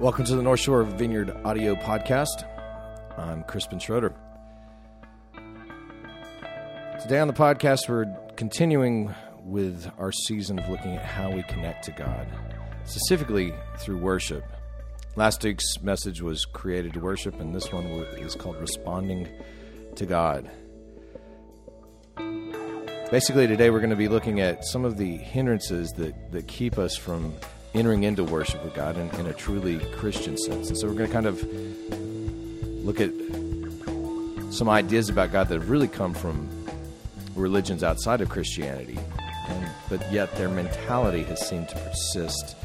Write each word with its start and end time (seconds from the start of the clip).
Welcome 0.00 0.24
to 0.24 0.34
the 0.34 0.42
North 0.42 0.60
Shore 0.60 0.82
Vineyard 0.82 1.30
Audio 1.44 1.74
Podcast. 1.74 2.46
I'm 3.18 3.42
Crispin 3.42 3.78
Schroeder. 3.78 4.14
Today 7.02 7.18
on 7.18 7.28
the 7.28 7.34
podcast, 7.34 7.86
we're 7.86 8.06
continuing 8.34 9.14
with 9.44 9.92
our 9.98 10.10
season 10.10 10.58
of 10.58 10.66
looking 10.70 10.96
at 10.96 11.04
how 11.04 11.30
we 11.30 11.42
connect 11.42 11.84
to 11.84 11.90
God, 11.90 12.26
specifically 12.84 13.52
through 13.76 13.98
worship. 13.98 14.42
Last 15.16 15.44
week's 15.44 15.82
message 15.82 16.22
was 16.22 16.46
created 16.46 16.94
to 16.94 17.00
worship, 17.00 17.38
and 17.38 17.54
this 17.54 17.70
one 17.70 17.84
is 17.84 18.34
called 18.34 18.56
Responding 18.58 19.28
to 19.96 20.06
God. 20.06 20.50
Basically, 23.10 23.46
today 23.46 23.68
we're 23.68 23.80
going 23.80 23.90
to 23.90 23.96
be 23.96 24.08
looking 24.08 24.40
at 24.40 24.64
some 24.64 24.86
of 24.86 24.96
the 24.96 25.18
hindrances 25.18 25.90
that, 25.98 26.32
that 26.32 26.48
keep 26.48 26.78
us 26.78 26.96
from 26.96 27.34
entering 27.74 28.02
into 28.02 28.24
worship 28.24 28.62
with 28.64 28.74
God 28.74 28.96
in, 28.96 29.08
in 29.20 29.26
a 29.26 29.32
truly 29.32 29.78
Christian 29.96 30.36
sense. 30.36 30.68
And 30.68 30.76
so 30.76 30.88
we're 30.88 30.94
going 30.94 31.08
to 31.08 31.12
kind 31.12 31.26
of 31.26 31.42
look 32.84 33.00
at 33.00 33.10
some 34.52 34.68
ideas 34.68 35.08
about 35.08 35.30
God 35.30 35.48
that 35.48 35.54
have 35.54 35.70
really 35.70 35.88
come 35.88 36.12
from 36.12 36.48
religions 37.36 37.84
outside 37.84 38.20
of 38.20 38.28
Christianity, 38.28 38.98
and, 39.48 39.70
but 39.88 40.12
yet 40.12 40.34
their 40.36 40.48
mentality 40.48 41.22
has 41.24 41.46
seemed 41.48 41.68
to 41.68 41.76
persist 41.76 42.56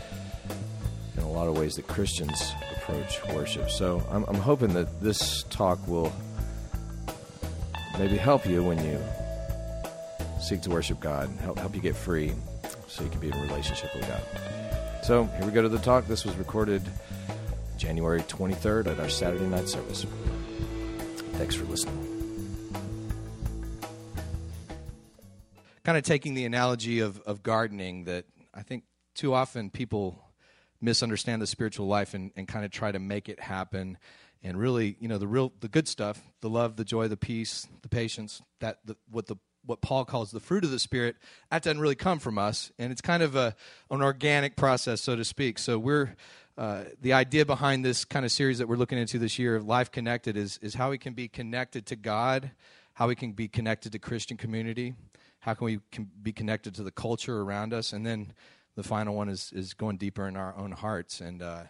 in 1.16 1.23
a 1.23 1.30
lot 1.30 1.48
of 1.48 1.58
ways 1.58 1.76
that 1.76 1.88
Christians 1.88 2.53
approach 2.76 3.23
worship. 3.34 3.70
So 3.70 4.03
I'm, 4.09 4.23
I'm 4.26 4.36
hoping 4.36 4.73
that 4.73 5.02
this 5.02 5.44
talk 5.44 5.88
will 5.88 6.12
maybe 8.00 8.17
help 8.17 8.45
you 8.48 8.64
when 8.64 8.84
you 8.84 9.00
seek 10.42 10.62
to 10.62 10.70
worship 10.70 11.00
God, 11.00 11.30
help, 11.42 11.59
help 11.59 11.76
you 11.76 11.81
get 11.81 11.95
free 11.95 12.34
so 12.88 13.03
you 13.03 13.09
can 13.09 13.20
be 13.20 13.28
in 13.28 13.34
a 13.34 13.42
relationship 13.42 13.94
with 13.95 14.08
God. 14.08 14.22
So 15.05 15.26
here 15.26 15.45
we 15.45 15.52
go 15.52 15.62
to 15.62 15.70
the 15.70 15.77
talk. 15.77 16.08
This 16.08 16.26
was 16.26 16.36
recorded 16.36 16.82
January 17.78 18.22
23rd 18.22 18.88
at 18.88 19.00
our 19.00 19.08
Saturday 19.08 19.45
night 19.45 19.70
service. 19.70 20.03
Thanks 21.34 21.53
for 21.53 21.66
listening. 21.66 22.73
Kind 25.84 26.00
of 26.00 26.03
taking 26.03 26.34
the 26.34 26.45
analogy 26.45 27.02
of, 27.02 27.20
of 27.20 27.44
gardening 27.44 28.06
that 28.06 28.25
I 28.52 28.64
think 28.64 28.86
too 29.14 29.36
often 29.36 29.70
people 29.70 30.23
misunderstand 30.81 31.40
the 31.40 31.45
spiritual 31.45 31.86
life 31.86 32.16
and, 32.16 32.31
and 32.36 32.47
kind 32.47 32.66
of 32.66 32.72
try 32.72 32.92
to 32.92 32.97
make 32.97 33.30
it 33.30 33.40
happen 33.40 34.00
and 34.42 34.58
really 34.58 34.97
you 35.00 35.08
know 35.08 35.19
the 35.19 35.28
real 35.28 35.53
the 35.59 35.67
good 35.67 35.88
stuff 35.88 36.19
the 36.42 36.50
love 36.50 36.78
the 36.78 36.84
joy 36.84 37.08
the 37.08 37.17
peace 37.17 37.67
the 37.84 37.90
patience 37.90 38.42
that 38.59 38.80
the, 38.86 38.95
what 39.09 39.28
the 39.28 39.36
what 39.66 39.81
Paul 39.81 40.05
calls 40.05 40.31
the 40.31 40.39
fruit 40.39 40.63
of 40.63 40.71
the 40.71 40.80
Spirit, 40.80 41.16
that 41.52 41.63
doesn't 41.63 41.80
really 41.80 41.95
come 41.95 42.19
from 42.19 42.38
us, 42.38 42.71
and 42.77 42.91
it's 42.91 43.02
kind 43.02 43.23
of 43.23 43.35
a 43.35 43.55
an 43.89 44.02
organic 44.02 44.55
process, 44.55 45.02
so 45.02 45.16
to 45.16 45.25
speak. 45.25 45.59
So 45.59 45.77
we're 45.77 46.16
uh, 46.57 46.85
the 47.02 47.13
idea 47.13 47.45
behind 47.45 47.83
this 47.83 48.05
kind 48.05 48.25
of 48.25 48.31
series 48.31 48.59
that 48.59 48.67
we're 48.67 48.77
looking 48.77 48.97
into 48.97 49.19
this 49.19 49.38
year 49.38 49.55
of 49.55 49.66
Life 49.66 49.91
Connected 49.91 50.38
is 50.38 50.57
is 50.61 50.75
how 50.75 50.89
we 50.89 50.97
can 50.97 51.13
be 51.13 51.27
connected 51.27 51.85
to 51.88 51.95
God, 51.95 52.52
how 52.94 53.07
we 53.07 53.16
can 53.16 53.33
be 53.33 53.47
connected 53.47 53.91
to 53.91 53.99
Christian 53.99 54.38
community, 54.38 54.94
how 55.39 55.53
can 55.53 55.66
we 55.66 55.79
can 55.91 56.09
be 56.22 56.31
connected 56.31 56.75
to 56.75 56.83
the 56.83 56.91
culture 56.91 57.41
around 57.41 57.73
us, 57.73 57.94
and 57.94 58.05
then 58.05 58.33
the 58.75 58.83
final 58.83 59.16
one 59.16 59.29
is 59.29 59.52
is 59.53 59.73
going 59.73 59.97
deeper 59.97 60.27
in 60.27 60.35
our 60.38 60.55
own 60.57 60.72
hearts 60.72 61.22
and. 61.22 61.41
Uh, 61.41 61.63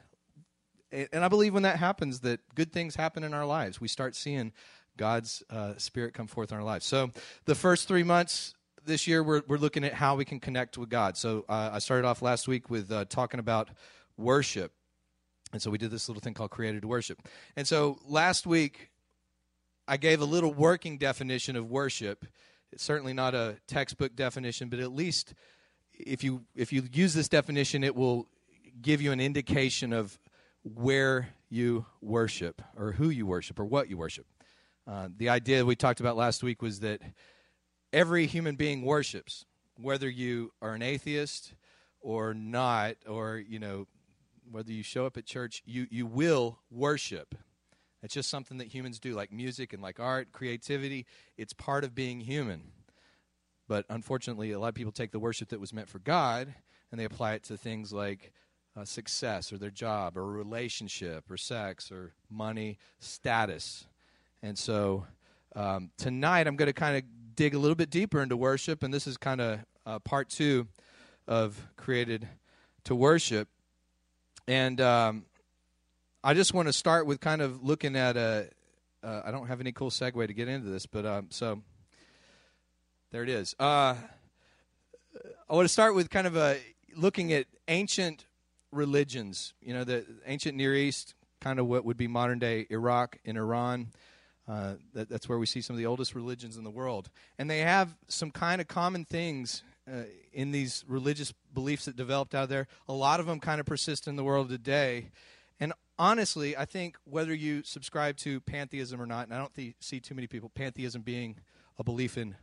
and 0.92 1.26
I 1.26 1.28
believe 1.28 1.54
when 1.54 1.64
that 1.64 1.78
happens, 1.78 2.22
that 2.22 2.40
good 2.54 2.72
things 2.72 2.96
happen 2.96 3.26
in 3.26 3.34
our 3.34 3.46
lives. 3.46 3.82
We 3.82 3.90
start 3.90 4.16
seeing 4.16 4.54
God's 4.98 5.44
uh, 5.50 5.74
Spirit 5.78 6.14
come 6.14 6.28
forth 6.28 6.52
in 6.52 6.58
our 6.58 6.64
lives. 6.64 6.86
So, 6.86 7.12
the 7.46 7.56
first 7.56 7.88
three 7.88 8.04
months 8.04 8.54
this 8.86 9.08
year, 9.08 9.24
we're, 9.24 9.42
we're 9.48 9.58
looking 9.58 9.84
at 9.84 9.94
how 9.94 10.16
we 10.16 10.26
can 10.26 10.40
connect 10.40 10.78
with 10.78 10.90
God. 10.90 11.18
So, 11.18 11.46
uh, 11.50 11.72
I 11.74 11.80
started 11.80 12.08
off 12.08 12.22
last 12.22 12.48
week 12.48 12.70
with 12.70 12.92
uh, 12.92 13.06
talking 13.06 13.40
about 13.40 13.70
worship. 14.18 14.72
And 15.54 15.62
so, 15.62 15.70
we 15.72 15.78
did 15.78 15.92
this 15.92 16.08
little 16.08 16.22
thing 16.22 16.34
called 16.34 16.52
created 16.52 16.82
to 16.84 16.88
worship. 16.88 17.20
And 17.56 17.68
so, 17.68 18.00
last 18.08 18.48
week, 18.48 18.92
I 19.88 19.98
gave 19.98 20.22
a 20.22 20.26
little 20.26 20.54
working 20.54 20.98
definition 20.98 21.56
of 21.56 21.70
worship. 21.70 22.26
It's 22.72 22.84
certainly 22.84 23.14
not 23.14 23.36
a 23.36 23.58
textbook 23.68 24.16
definition, 24.16 24.70
but 24.70 24.80
at 24.80 24.92
least 24.92 25.34
if 25.94 26.24
you 26.24 26.44
if 26.56 26.74
you 26.74 26.84
use 26.92 27.14
this 27.14 27.30
definition, 27.30 27.84
it 27.84 27.96
will 27.96 28.28
give 28.82 29.02
you 29.02 29.12
an 29.12 29.20
indication 29.20 29.94
of 29.94 30.18
where 30.64 31.30
you 31.50 31.86
worship 32.02 32.62
or 32.76 32.94
who 32.94 33.10
you 33.10 33.26
worship 33.26 33.60
or 33.60 33.66
what 33.66 33.90
you 33.90 33.98
worship. 33.98 34.26
Uh, 34.88 35.10
the 35.18 35.30
idea 35.30 35.66
we 35.66 35.76
talked 35.76 36.00
about 36.00 36.16
last 36.16 36.44
week 36.44 36.62
was 36.62 36.80
that 36.82 37.02
every 37.92 38.28
human 38.28 38.56
being 38.56 38.84
worships, 38.84 39.46
whether 39.78 40.10
you 40.10 40.52
are 40.62 40.74
an 40.74 40.82
atheist 40.82 41.54
or 42.02 42.34
not, 42.34 42.96
or 43.08 43.38
you 43.38 43.60
know, 43.60 43.88
whether 44.52 44.72
you 44.72 44.84
show 44.84 45.06
up 45.06 45.18
at 45.18 45.26
church, 45.26 45.64
you 45.66 45.88
you 45.90 46.06
will 46.06 46.60
worship. 46.70 47.36
It's 48.04 48.14
just 48.14 48.30
something 48.30 48.60
that 48.60 48.68
humans 48.68 49.00
do, 49.00 49.16
like 49.16 49.32
music 49.32 49.74
and 49.74 49.82
like 49.82 50.00
art, 50.00 50.32
creativity. 50.32 51.08
It's 51.38 51.54
part 51.54 51.84
of 51.84 51.96
being 51.96 52.20
human. 52.20 52.72
But 53.68 53.86
unfortunately, 53.90 54.52
a 54.52 54.60
lot 54.60 54.68
of 54.68 54.76
people 54.76 54.92
take 54.92 55.12
the 55.12 55.20
worship 55.20 55.50
that 55.50 55.60
was 55.60 55.74
meant 55.74 55.90
for 55.90 55.98
God 55.98 56.54
and 56.92 57.00
they 57.00 57.06
apply 57.06 57.34
it 57.34 57.44
to 57.46 57.58
things 57.58 57.92
like 57.92 58.32
uh, 58.78 58.86
success 58.86 59.52
or 59.52 59.58
their 59.58 59.72
job 59.72 60.18
or 60.18 60.26
relationship 60.28 61.32
or 61.32 61.38
sex 61.38 61.92
or 61.92 62.14
money, 62.30 62.78
status. 63.00 63.88
And 64.42 64.58
so 64.58 65.06
um, 65.56 65.92
tonight 65.98 66.48
I'm 66.48 66.56
going 66.56 66.68
to 66.68 66.74
kind 66.74 66.98
of 66.98 67.04
dig 67.36 67.54
a 67.54 67.60
little 67.60 67.76
bit 67.76 67.90
deeper 67.90 68.22
into 68.22 68.38
worship, 68.38 68.84
and 68.84 68.94
this 68.94 69.08
is 69.08 69.18
kind 69.18 69.42
of 69.42 69.60
uh, 69.86 70.00
part 70.00 70.30
two 70.30 70.68
of 71.28 71.68
Created 71.78 72.28
to 72.86 72.96
Worship. 72.96 73.48
And 74.48 74.80
um, 74.80 75.26
I 76.24 76.34
just 76.34 76.54
want 76.54 76.68
to 76.68 76.74
start 76.74 77.06
with 77.06 77.20
kind 77.20 77.42
of 77.42 77.64
looking 77.64 77.96
at 77.96 78.18
a. 78.18 78.50
Uh, 79.04 79.22
I 79.24 79.32
don't 79.32 79.48
have 79.48 79.60
any 79.60 79.72
cool 79.72 79.92
segue 79.92 80.26
to 80.26 80.34
get 80.34 80.48
into 80.48 80.70
this, 80.70 80.86
but 80.88 81.06
um, 81.06 81.28
so 81.30 81.62
there 83.12 83.22
it 83.22 83.30
is. 83.30 83.56
Uh, 83.60 83.96
I 85.50 85.54
want 85.54 85.66
to 85.66 85.72
start 85.72 85.96
with 85.96 86.10
kind 86.10 86.26
of 86.26 86.36
a 86.36 86.58
looking 86.96 87.32
at 87.34 87.46
ancient 87.68 88.26
religions. 88.72 89.54
You 89.62 89.74
know, 89.74 89.84
the 89.84 90.06
ancient 90.26 90.58
Near 90.58 90.76
East, 90.76 91.14
kind 91.40 91.60
of 91.60 91.68
what 91.68 91.86
would 91.86 91.98
be 91.98 92.08
modern 92.08 92.40
day 92.40 92.66
Iraq 92.70 93.18
and 93.26 93.38
Iran. 93.38 93.92
Uh, 94.48 94.74
that, 94.94 95.10
that's 95.10 95.28
where 95.28 95.40
we 95.40 95.46
see 95.46 95.62
some 95.62 95.76
of 95.76 95.78
the 95.80 95.86
oldest 95.86 96.14
religions 96.14 96.58
in 96.58 96.64
the 96.64 96.70
world. 96.70 97.10
And 97.40 97.50
they 97.50 97.60
have 97.60 97.96
some 98.08 98.32
kind 98.32 98.62
of 98.62 98.68
common 98.68 99.06
things 99.06 99.64
uh, 99.92 100.04
in 100.34 100.52
these 100.52 100.84
religious 100.88 101.34
beliefs 101.54 101.86
that 101.86 101.96
developed 101.96 102.36
out 102.36 102.50
there. 102.50 102.68
A 102.88 102.94
lot 102.94 103.20
of 103.20 103.26
them 103.26 103.40
kind 103.40 103.60
of 103.60 103.66
persist 103.66 104.08
in 104.08 104.16
the 104.16 104.24
world 104.24 104.50
today. 104.50 105.10
And 105.60 105.74
honestly, 105.98 106.56
I 106.56 106.66
think 106.66 106.98
whether 107.06 107.34
you 107.34 107.64
subscribe 107.64 108.18
to 108.18 108.40
pantheism 108.42 109.02
or 109.02 109.06
not, 109.06 109.26
and 109.26 109.34
I 109.34 109.40
don't 109.40 109.54
th- 109.54 109.76
see 109.80 110.00
too 110.00 110.14
many 110.14 110.28
people, 110.28 110.50
pantheism 110.54 111.02
being 111.02 111.38
a 111.80 111.84
belief 111.84 112.18
in 112.18 112.36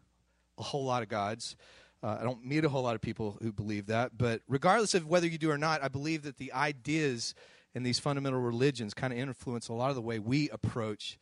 a 0.59 0.63
whole 0.63 0.85
lot 0.85 1.03
of 1.03 1.09
gods. 1.09 1.57
Uh, 2.03 2.19
I 2.21 2.25
don't 2.25 2.45
meet 2.45 2.65
a 2.65 2.69
whole 2.69 2.83
lot 2.83 2.97
of 2.97 3.01
people 3.01 3.39
who 3.41 3.53
believe 3.53 3.87
that. 3.87 4.19
But 4.19 4.43
regardless 4.49 4.95
of 4.95 5.07
whether 5.07 5.27
you 5.27 5.39
do 5.39 5.51
or 5.51 5.59
not, 5.59 5.83
I 5.85 5.89
believe 5.89 6.23
that 6.23 6.39
the 6.39 6.53
ideas 6.53 7.35
in 7.75 7.85
these 7.85 7.99
fundamental 7.99 8.41
religions 8.41 8.93
kind 8.93 9.13
of 9.13 9.19
influence 9.19 9.69
a 9.69 9.73
lot 9.73 9.91
of 9.91 9.97
the 9.97 10.03
way 10.03 10.19
we 10.19 10.51
approach 10.51 11.19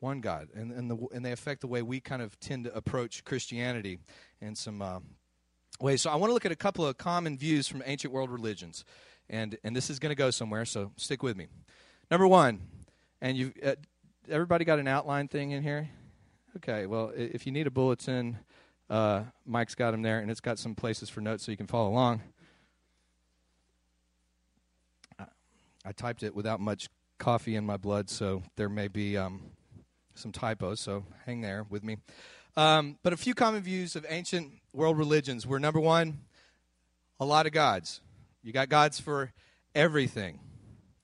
one 0.00 0.20
God, 0.20 0.48
and 0.54 0.72
and, 0.72 0.90
the, 0.90 0.96
and 1.12 1.24
they 1.24 1.32
affect 1.32 1.60
the 1.60 1.66
way 1.66 1.82
we 1.82 2.00
kind 2.00 2.22
of 2.22 2.38
tend 2.40 2.64
to 2.64 2.74
approach 2.74 3.24
Christianity 3.24 3.98
in 4.40 4.54
some 4.54 4.82
uh, 4.82 5.00
ways. 5.80 6.02
So 6.02 6.10
I 6.10 6.16
want 6.16 6.30
to 6.30 6.34
look 6.34 6.46
at 6.46 6.52
a 6.52 6.56
couple 6.56 6.86
of 6.86 6.98
common 6.98 7.38
views 7.38 7.68
from 7.68 7.82
ancient 7.86 8.12
world 8.12 8.30
religions, 8.30 8.84
and 9.28 9.56
and 9.64 9.74
this 9.74 9.90
is 9.90 9.98
going 9.98 10.10
to 10.10 10.16
go 10.16 10.30
somewhere. 10.30 10.64
So 10.64 10.92
stick 10.96 11.22
with 11.22 11.36
me. 11.36 11.46
Number 12.10 12.26
one, 12.26 12.60
and 13.20 13.36
you 13.36 13.52
uh, 13.64 13.74
everybody 14.28 14.64
got 14.64 14.78
an 14.78 14.88
outline 14.88 15.28
thing 15.28 15.52
in 15.52 15.62
here. 15.62 15.88
Okay, 16.56 16.86
well 16.86 17.12
if 17.14 17.46
you 17.46 17.52
need 17.52 17.66
a 17.66 17.70
bulletin, 17.70 18.38
uh, 18.88 19.24
Mike's 19.44 19.74
got 19.74 19.90
them 19.90 20.02
there, 20.02 20.20
and 20.20 20.30
it's 20.30 20.40
got 20.40 20.58
some 20.58 20.74
places 20.74 21.08
for 21.08 21.20
notes 21.20 21.44
so 21.44 21.50
you 21.50 21.56
can 21.56 21.66
follow 21.66 21.90
along. 21.90 22.22
I 25.86 25.92
typed 25.92 26.24
it 26.24 26.34
without 26.34 26.58
much 26.58 26.88
coffee 27.18 27.54
in 27.54 27.64
my 27.64 27.76
blood, 27.76 28.10
so 28.10 28.42
there 28.56 28.68
may 28.68 28.88
be 28.88 29.16
um, 29.16 29.52
some 30.16 30.32
typos, 30.32 30.80
so 30.80 31.04
hang 31.24 31.40
there 31.40 31.64
with 31.68 31.84
me. 31.84 31.98
Um, 32.56 32.98
but 33.02 33.12
a 33.12 33.16
few 33.16 33.34
common 33.34 33.62
views 33.62 33.96
of 33.96 34.06
ancient 34.08 34.52
world 34.72 34.96
religions 34.96 35.46
were 35.46 35.60
number 35.60 35.80
one, 35.80 36.20
a 37.20 37.24
lot 37.24 37.46
of 37.46 37.52
gods. 37.52 38.00
You 38.42 38.52
got 38.52 38.68
gods 38.68 38.98
for 38.98 39.32
everything. 39.74 40.40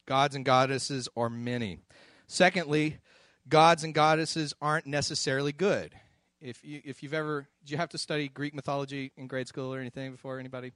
Gods 0.06 0.34
and 0.34 0.44
goddesses 0.44 1.08
are 1.16 1.28
many. 1.28 1.78
Secondly, 2.26 2.98
gods 3.48 3.84
and 3.84 3.94
goddesses 3.94 4.54
aren't 4.60 4.86
necessarily 4.86 5.52
good. 5.52 5.94
If 6.40 6.64
you 6.64 6.80
if 6.84 7.02
you've 7.02 7.14
ever 7.14 7.46
did 7.62 7.70
you 7.70 7.76
have 7.76 7.90
to 7.90 7.98
study 7.98 8.28
Greek 8.28 8.54
mythology 8.54 9.12
in 9.16 9.28
grade 9.28 9.46
school 9.46 9.72
or 9.72 9.78
anything 9.78 10.10
before 10.10 10.40
anybody? 10.40 10.72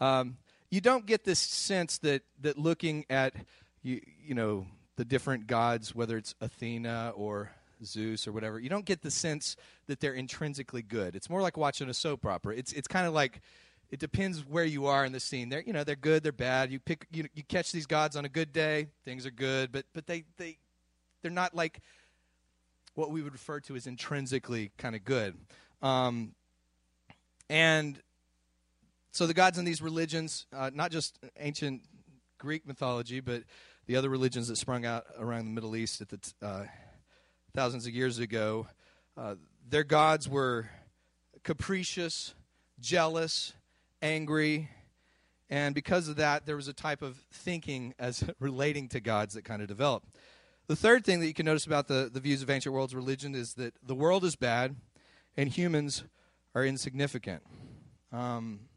Um, 0.00 0.38
you 0.70 0.80
don't 0.80 1.06
get 1.06 1.24
this 1.24 1.38
sense 1.38 1.98
that 1.98 2.22
that 2.40 2.58
looking 2.58 3.04
at 3.08 3.34
you 3.82 4.00
you 4.20 4.34
know 4.34 4.66
the 4.96 5.04
different 5.04 5.46
gods, 5.46 5.94
whether 5.94 6.16
it's 6.16 6.34
Athena 6.40 7.12
or 7.14 7.50
Zeus 7.84 8.26
or 8.26 8.32
whatever, 8.32 8.58
you 8.58 8.68
don't 8.68 8.84
get 8.84 9.02
the 9.02 9.10
sense 9.10 9.56
that 9.86 10.00
they're 10.00 10.14
intrinsically 10.14 10.82
good. 10.82 11.14
It's 11.16 11.30
more 11.30 11.42
like 11.42 11.56
watching 11.56 11.88
a 11.88 11.94
soap 11.94 12.26
opera. 12.26 12.54
It's 12.56 12.72
it's 12.72 12.88
kind 12.88 13.06
of 13.06 13.14
like 13.14 13.40
it 13.90 14.00
depends 14.00 14.40
where 14.46 14.64
you 14.64 14.86
are 14.86 15.04
in 15.04 15.12
the 15.12 15.20
scene. 15.20 15.48
They're 15.48 15.62
you 15.62 15.72
know 15.72 15.84
they're 15.84 15.96
good, 15.96 16.22
they're 16.22 16.32
bad. 16.32 16.70
You 16.70 16.78
pick 16.78 17.06
you 17.12 17.26
you 17.34 17.42
catch 17.42 17.72
these 17.72 17.86
gods 17.86 18.16
on 18.16 18.24
a 18.24 18.28
good 18.28 18.52
day, 18.52 18.88
things 19.04 19.26
are 19.26 19.30
good, 19.30 19.72
but 19.72 19.84
but 19.94 20.06
they 20.06 20.24
they 20.36 20.58
they're 21.22 21.30
not 21.30 21.54
like 21.54 21.80
what 22.94 23.10
we 23.10 23.22
would 23.22 23.32
refer 23.32 23.60
to 23.60 23.76
as 23.76 23.86
intrinsically 23.86 24.72
kind 24.78 24.94
of 24.96 25.04
good. 25.04 25.34
Um, 25.82 26.34
and 27.48 28.00
so 29.12 29.26
the 29.26 29.34
gods 29.34 29.58
in 29.58 29.64
these 29.64 29.80
religions, 29.80 30.46
uh, 30.52 30.70
not 30.74 30.90
just 30.90 31.18
ancient 31.38 31.82
Greek 32.38 32.66
mythology, 32.66 33.20
but 33.20 33.44
the 33.86 33.96
other 33.96 34.08
religions 34.08 34.48
that 34.48 34.56
sprung 34.56 34.84
out 34.84 35.04
around 35.18 35.44
the 35.44 35.50
Middle 35.52 35.76
East 35.76 36.00
at 36.00 36.08
the 36.08 36.16
t- 36.18 36.32
uh, 36.42 36.64
thousands 37.56 37.86
of 37.86 37.94
years 37.94 38.18
ago, 38.18 38.66
uh, 39.16 39.34
their 39.66 39.82
gods 39.82 40.28
were 40.28 40.68
capricious, 41.42 42.34
jealous, 42.78 43.54
angry, 44.02 44.68
and 45.48 45.74
because 45.74 46.06
of 46.06 46.16
that, 46.16 46.44
there 46.44 46.54
was 46.54 46.68
a 46.68 46.74
type 46.74 47.00
of 47.00 47.16
thinking 47.32 47.94
as 47.98 48.22
relating 48.40 48.90
to 48.90 49.00
gods 49.00 49.32
that 49.32 49.44
kind 49.46 49.62
of 49.62 49.68
developed. 49.68 50.06
The 50.66 50.76
third 50.76 51.06
thing 51.06 51.18
that 51.20 51.28
you 51.28 51.32
can 51.32 51.46
notice 51.46 51.64
about 51.64 51.88
the, 51.88 52.10
the 52.12 52.20
views 52.20 52.42
of 52.42 52.50
ancient 52.50 52.74
world's 52.74 52.94
religion 52.94 53.34
is 53.34 53.54
that 53.54 53.72
the 53.82 53.94
world 53.94 54.22
is 54.22 54.36
bad 54.36 54.76
and 55.34 55.48
humans 55.48 56.04
are 56.54 56.62
insignificant. 56.62 57.42
Um, 58.12 58.68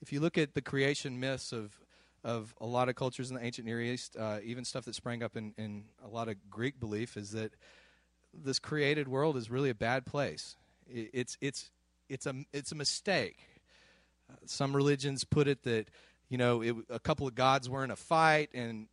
if 0.00 0.10
you 0.10 0.20
look 0.20 0.38
at 0.38 0.54
the 0.54 0.62
creation 0.62 1.20
myths 1.20 1.52
of 1.52 1.78
of 2.22 2.54
a 2.60 2.66
lot 2.66 2.88
of 2.88 2.94
cultures 2.96 3.30
in 3.30 3.36
the 3.36 3.44
ancient 3.44 3.66
Near 3.66 3.80
East, 3.80 4.16
uh, 4.18 4.38
even 4.42 4.64
stuff 4.64 4.84
that 4.84 4.94
sprang 4.94 5.22
up 5.22 5.36
in, 5.36 5.54
in 5.56 5.84
a 6.04 6.08
lot 6.08 6.28
of 6.28 6.36
Greek 6.50 6.78
belief, 6.78 7.16
is 7.16 7.30
that 7.30 7.54
this 8.32 8.58
created 8.58 9.08
world 9.08 9.36
is 9.36 9.50
really 9.50 9.70
a 9.70 9.74
bad 9.74 10.06
place. 10.06 10.56
It's 10.88 11.36
it's 11.40 11.70
it's 12.08 12.26
a 12.26 12.34
it's 12.52 12.72
a 12.72 12.74
mistake. 12.74 13.38
Uh, 14.30 14.36
some 14.46 14.74
religions 14.74 15.24
put 15.24 15.48
it 15.48 15.62
that 15.64 15.88
you 16.28 16.38
know 16.38 16.62
it, 16.62 16.74
a 16.88 16.98
couple 16.98 17.26
of 17.26 17.34
gods 17.34 17.68
were 17.68 17.84
in 17.84 17.90
a 17.90 17.96
fight, 17.96 18.50
and 18.54 18.88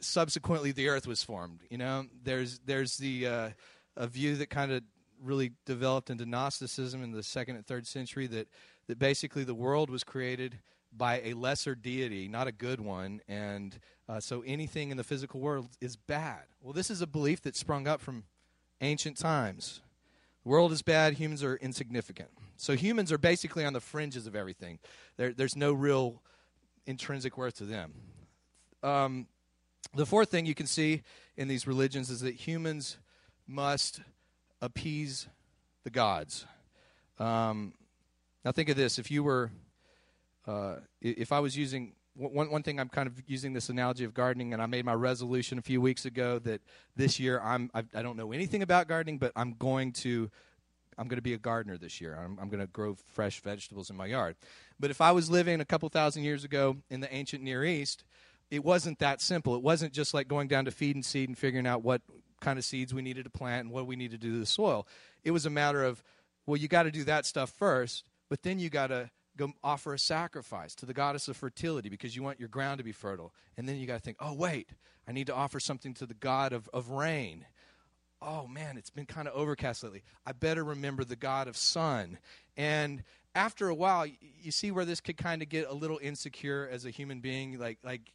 subsequently 0.00 0.72
the 0.72 0.88
earth 0.88 1.06
was 1.06 1.22
formed. 1.22 1.60
You 1.70 1.78
know, 1.78 2.06
there's 2.22 2.60
there's 2.60 2.96
the 2.96 3.26
uh, 3.26 3.50
a 3.96 4.06
view 4.06 4.36
that 4.36 4.50
kind 4.50 4.72
of 4.72 4.82
really 5.22 5.52
developed 5.66 6.08
into 6.10 6.24
Gnosticism 6.24 7.02
in 7.02 7.12
the 7.12 7.22
second 7.22 7.56
and 7.56 7.66
third 7.66 7.86
century 7.86 8.26
that 8.28 8.48
that 8.86 8.98
basically 8.98 9.44
the 9.44 9.54
world 9.54 9.90
was 9.90 10.04
created 10.04 10.58
by 10.92 11.20
a 11.20 11.34
lesser 11.34 11.74
deity, 11.74 12.26
not 12.26 12.48
a 12.48 12.52
good 12.52 12.80
one, 12.80 13.20
and 13.28 13.78
uh, 14.08 14.18
so 14.18 14.42
anything 14.44 14.90
in 14.90 14.96
the 14.96 15.04
physical 15.04 15.38
world 15.40 15.68
is 15.80 15.94
bad. 15.94 16.42
Well, 16.60 16.72
this 16.72 16.90
is 16.90 17.00
a 17.00 17.06
belief 17.06 17.42
that 17.42 17.54
sprung 17.54 17.86
up 17.86 18.00
from 18.00 18.24
ancient 18.80 19.16
times. 19.16 19.80
The 20.42 20.48
world 20.48 20.72
is 20.72 20.82
bad, 20.82 21.14
humans 21.14 21.44
are 21.44 21.56
insignificant. 21.56 22.30
So 22.56 22.74
humans 22.74 23.12
are 23.12 23.18
basically 23.18 23.64
on 23.64 23.72
the 23.72 23.80
fringes 23.80 24.26
of 24.26 24.34
everything. 24.36 24.78
There, 25.16 25.32
there's 25.32 25.56
no 25.56 25.72
real 25.72 26.22
intrinsic 26.86 27.36
worth 27.36 27.56
to 27.58 27.64
them. 27.64 27.92
Um, 28.82 29.26
the 29.94 30.06
fourth 30.06 30.30
thing 30.30 30.46
you 30.46 30.54
can 30.54 30.66
see 30.66 31.02
in 31.36 31.48
these 31.48 31.66
religions 31.66 32.10
is 32.10 32.20
that 32.20 32.34
humans 32.34 32.98
must 33.46 34.00
appease 34.62 35.26
the 35.84 35.90
gods. 35.90 36.46
Um, 37.18 37.74
now, 38.44 38.52
think 38.52 38.68
of 38.68 38.76
this: 38.76 38.98
if 38.98 39.10
you 39.10 39.22
were, 39.22 39.50
uh, 40.46 40.76
if 41.00 41.32
I 41.32 41.40
was 41.40 41.56
using 41.56 41.92
one 42.20 42.50
one 42.50 42.62
thing, 42.62 42.78
I'm 42.78 42.88
kind 42.88 43.06
of 43.06 43.22
using 43.26 43.52
this 43.52 43.68
analogy 43.68 44.04
of 44.04 44.14
gardening, 44.14 44.52
and 44.52 44.62
I 44.62 44.66
made 44.66 44.84
my 44.84 44.94
resolution 44.94 45.58
a 45.58 45.62
few 45.62 45.80
weeks 45.80 46.04
ago 46.04 46.38
that 46.40 46.60
this 46.96 47.18
year 47.18 47.40
I'm 47.40 47.70
I, 47.74 47.84
I 47.94 48.02
don't 48.02 48.16
know 48.16 48.32
anything 48.32 48.62
about 48.62 48.88
gardening, 48.88 49.18
but 49.18 49.32
I'm 49.36 49.54
going 49.54 49.92
to 49.94 50.30
I'm 50.98 51.08
going 51.08 51.16
to 51.16 51.22
be 51.22 51.34
a 51.34 51.38
gardener 51.38 51.78
this 51.78 52.00
year. 52.00 52.14
I'm, 52.14 52.38
I'm 52.38 52.50
going 52.50 52.60
to 52.60 52.66
grow 52.66 52.94
fresh 53.14 53.40
vegetables 53.40 53.88
in 53.88 53.96
my 53.96 54.06
yard. 54.06 54.36
But 54.78 54.90
if 54.90 55.00
I 55.00 55.12
was 55.12 55.30
living 55.30 55.60
a 55.60 55.64
couple 55.64 55.88
thousand 55.88 56.24
years 56.24 56.44
ago 56.44 56.76
in 56.90 57.00
the 57.00 57.12
ancient 57.12 57.42
Near 57.42 57.64
East, 57.64 58.04
it 58.50 58.62
wasn't 58.64 58.98
that 58.98 59.22
simple. 59.22 59.54
It 59.54 59.62
wasn't 59.62 59.94
just 59.94 60.12
like 60.12 60.28
going 60.28 60.48
down 60.48 60.66
to 60.66 60.70
feed 60.70 60.96
and 60.96 61.04
seed 61.04 61.28
and 61.28 61.38
figuring 61.38 61.66
out 61.66 61.82
what 61.82 62.02
kind 62.40 62.58
of 62.58 62.64
seeds 62.64 62.92
we 62.92 63.00
needed 63.00 63.24
to 63.24 63.30
plant 63.30 63.64
and 63.64 63.70
what 63.72 63.86
we 63.86 63.96
needed 63.96 64.20
to 64.20 64.26
do 64.26 64.34
to 64.34 64.40
the 64.40 64.46
soil. 64.46 64.86
It 65.24 65.30
was 65.30 65.46
a 65.46 65.50
matter 65.50 65.84
of, 65.84 66.02
well, 66.46 66.56
you 66.56 66.68
got 66.68 66.82
to 66.82 66.90
do 66.90 67.04
that 67.04 67.24
stuff 67.24 67.50
first, 67.50 68.04
but 68.28 68.42
then 68.42 68.58
you 68.58 68.68
got 68.68 68.88
to 68.88 69.10
go 69.40 69.52
offer 69.64 69.94
a 69.94 69.98
sacrifice 69.98 70.74
to 70.76 70.86
the 70.86 70.94
goddess 70.94 71.26
of 71.26 71.36
fertility 71.36 71.88
because 71.88 72.14
you 72.14 72.22
want 72.22 72.38
your 72.38 72.48
ground 72.48 72.78
to 72.78 72.84
be 72.84 72.92
fertile. 72.92 73.32
And 73.56 73.68
then 73.68 73.76
you 73.76 73.86
got 73.86 73.94
to 73.94 74.00
think, 74.00 74.18
oh, 74.20 74.34
wait, 74.34 74.70
I 75.08 75.12
need 75.12 75.26
to 75.28 75.34
offer 75.34 75.58
something 75.58 75.94
to 75.94 76.06
the 76.06 76.14
god 76.14 76.52
of, 76.52 76.68
of 76.72 76.90
rain. 76.90 77.46
Oh, 78.22 78.46
man, 78.46 78.76
it's 78.76 78.90
been 78.90 79.06
kind 79.06 79.26
of 79.26 79.34
overcast 79.34 79.82
lately. 79.82 80.02
I 80.26 80.32
better 80.32 80.62
remember 80.62 81.04
the 81.04 81.16
god 81.16 81.48
of 81.48 81.56
sun. 81.56 82.18
And 82.56 83.02
after 83.34 83.68
a 83.68 83.74
while, 83.74 84.06
you 84.06 84.50
see 84.50 84.70
where 84.70 84.84
this 84.84 85.00
could 85.00 85.16
kind 85.16 85.40
of 85.40 85.48
get 85.48 85.66
a 85.68 85.74
little 85.74 85.98
insecure 86.02 86.68
as 86.70 86.84
a 86.84 86.90
human 86.90 87.20
being. 87.20 87.58
Like, 87.58 87.78
like, 87.82 88.12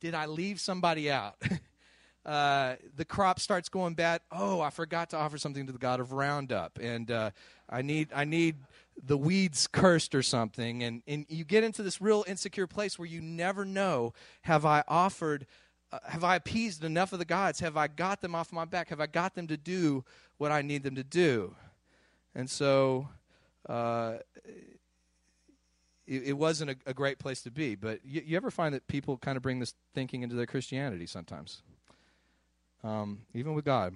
did 0.00 0.14
I 0.14 0.26
leave 0.26 0.60
somebody 0.60 1.10
out? 1.10 1.36
uh, 2.26 2.74
the 2.96 3.06
crop 3.06 3.40
starts 3.40 3.70
going 3.70 3.94
bad. 3.94 4.20
Oh, 4.30 4.60
I 4.60 4.68
forgot 4.68 5.10
to 5.10 5.16
offer 5.16 5.38
something 5.38 5.66
to 5.66 5.72
the 5.72 5.78
god 5.78 6.00
of 6.00 6.12
Roundup, 6.12 6.78
and 6.78 7.10
uh, 7.10 7.30
I 7.68 7.80
need, 7.80 8.08
I 8.14 8.24
need 8.24 8.56
the 9.02 9.16
weeds 9.16 9.66
cursed 9.66 10.14
or 10.14 10.22
something. 10.22 10.82
And 10.82 11.02
and 11.06 11.26
you 11.28 11.44
get 11.44 11.64
into 11.64 11.82
this 11.82 12.00
real 12.00 12.24
insecure 12.26 12.66
place 12.66 12.98
where 12.98 13.08
you 13.08 13.20
never 13.20 13.64
know: 13.64 14.12
Have 14.42 14.64
I 14.64 14.82
offered? 14.88 15.46
Uh, 15.92 15.98
have 16.06 16.22
I 16.22 16.36
appeased 16.36 16.84
enough 16.84 17.12
of 17.12 17.18
the 17.18 17.24
gods? 17.24 17.60
Have 17.60 17.76
I 17.76 17.88
got 17.88 18.20
them 18.20 18.34
off 18.34 18.52
my 18.52 18.64
back? 18.64 18.90
Have 18.90 19.00
I 19.00 19.06
got 19.06 19.34
them 19.34 19.48
to 19.48 19.56
do 19.56 20.04
what 20.38 20.52
I 20.52 20.62
need 20.62 20.84
them 20.84 20.94
to 20.94 21.02
do? 21.02 21.56
And 22.32 22.48
so 22.48 23.08
uh, 23.68 24.18
it, 26.06 26.22
it, 26.24 26.32
wasn't 26.32 26.70
a, 26.70 26.76
a, 26.86 26.94
great 26.94 27.18
place 27.18 27.42
to 27.42 27.50
be. 27.50 27.74
But 27.74 28.00
you, 28.04 28.22
you, 28.24 28.36
ever 28.36 28.50
find 28.50 28.74
that 28.74 28.86
people 28.86 29.16
kind 29.18 29.36
of 29.36 29.42
bring 29.42 29.58
this 29.58 29.74
thinking 29.94 30.22
into 30.22 30.36
their 30.36 30.46
Christianity 30.46 31.06
sometimes, 31.06 31.62
um, 32.84 33.22
even 33.34 33.54
with 33.54 33.64
God? 33.64 33.94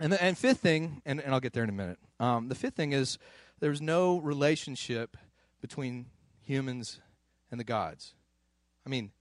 And 0.00 0.12
the 0.12 0.22
and 0.22 0.36
fifth 0.36 0.58
thing, 0.58 1.00
and, 1.06 1.20
and 1.20 1.32
I'll 1.32 1.40
get 1.40 1.52
there 1.52 1.62
in 1.62 1.70
a 1.70 1.74
minute. 1.74 1.98
Um, 2.18 2.48
the 2.48 2.54
fifth 2.56 2.74
thing 2.74 2.92
is 2.92 3.18
there's 3.60 3.80
no 3.80 4.18
relationship 4.18 5.16
between 5.60 6.06
humans 6.40 7.00
and 7.50 7.58
the 7.58 7.64
gods. 7.64 8.14
I 8.86 8.90
mean, 8.90 9.12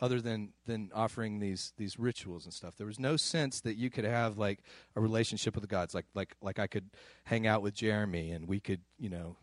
other 0.00 0.20
than 0.20 0.52
than 0.66 0.90
offering 0.94 1.38
these 1.38 1.72
these 1.76 1.98
rituals 1.98 2.44
and 2.44 2.52
stuff. 2.52 2.76
There 2.76 2.86
was 2.86 2.98
no 2.98 3.16
sense 3.16 3.60
that 3.60 3.76
you 3.76 3.90
could 3.90 4.04
have 4.04 4.36
like 4.36 4.60
a 4.96 5.00
relationship 5.00 5.54
with 5.54 5.62
the 5.62 5.68
gods, 5.68 5.94
like 5.94 6.06
like 6.14 6.34
like 6.42 6.58
I 6.58 6.66
could 6.66 6.90
hang 7.24 7.46
out 7.46 7.62
with 7.62 7.74
Jeremy 7.74 8.30
and 8.30 8.48
we 8.48 8.60
could 8.60 8.80
you 8.98 9.08
know 9.08 9.36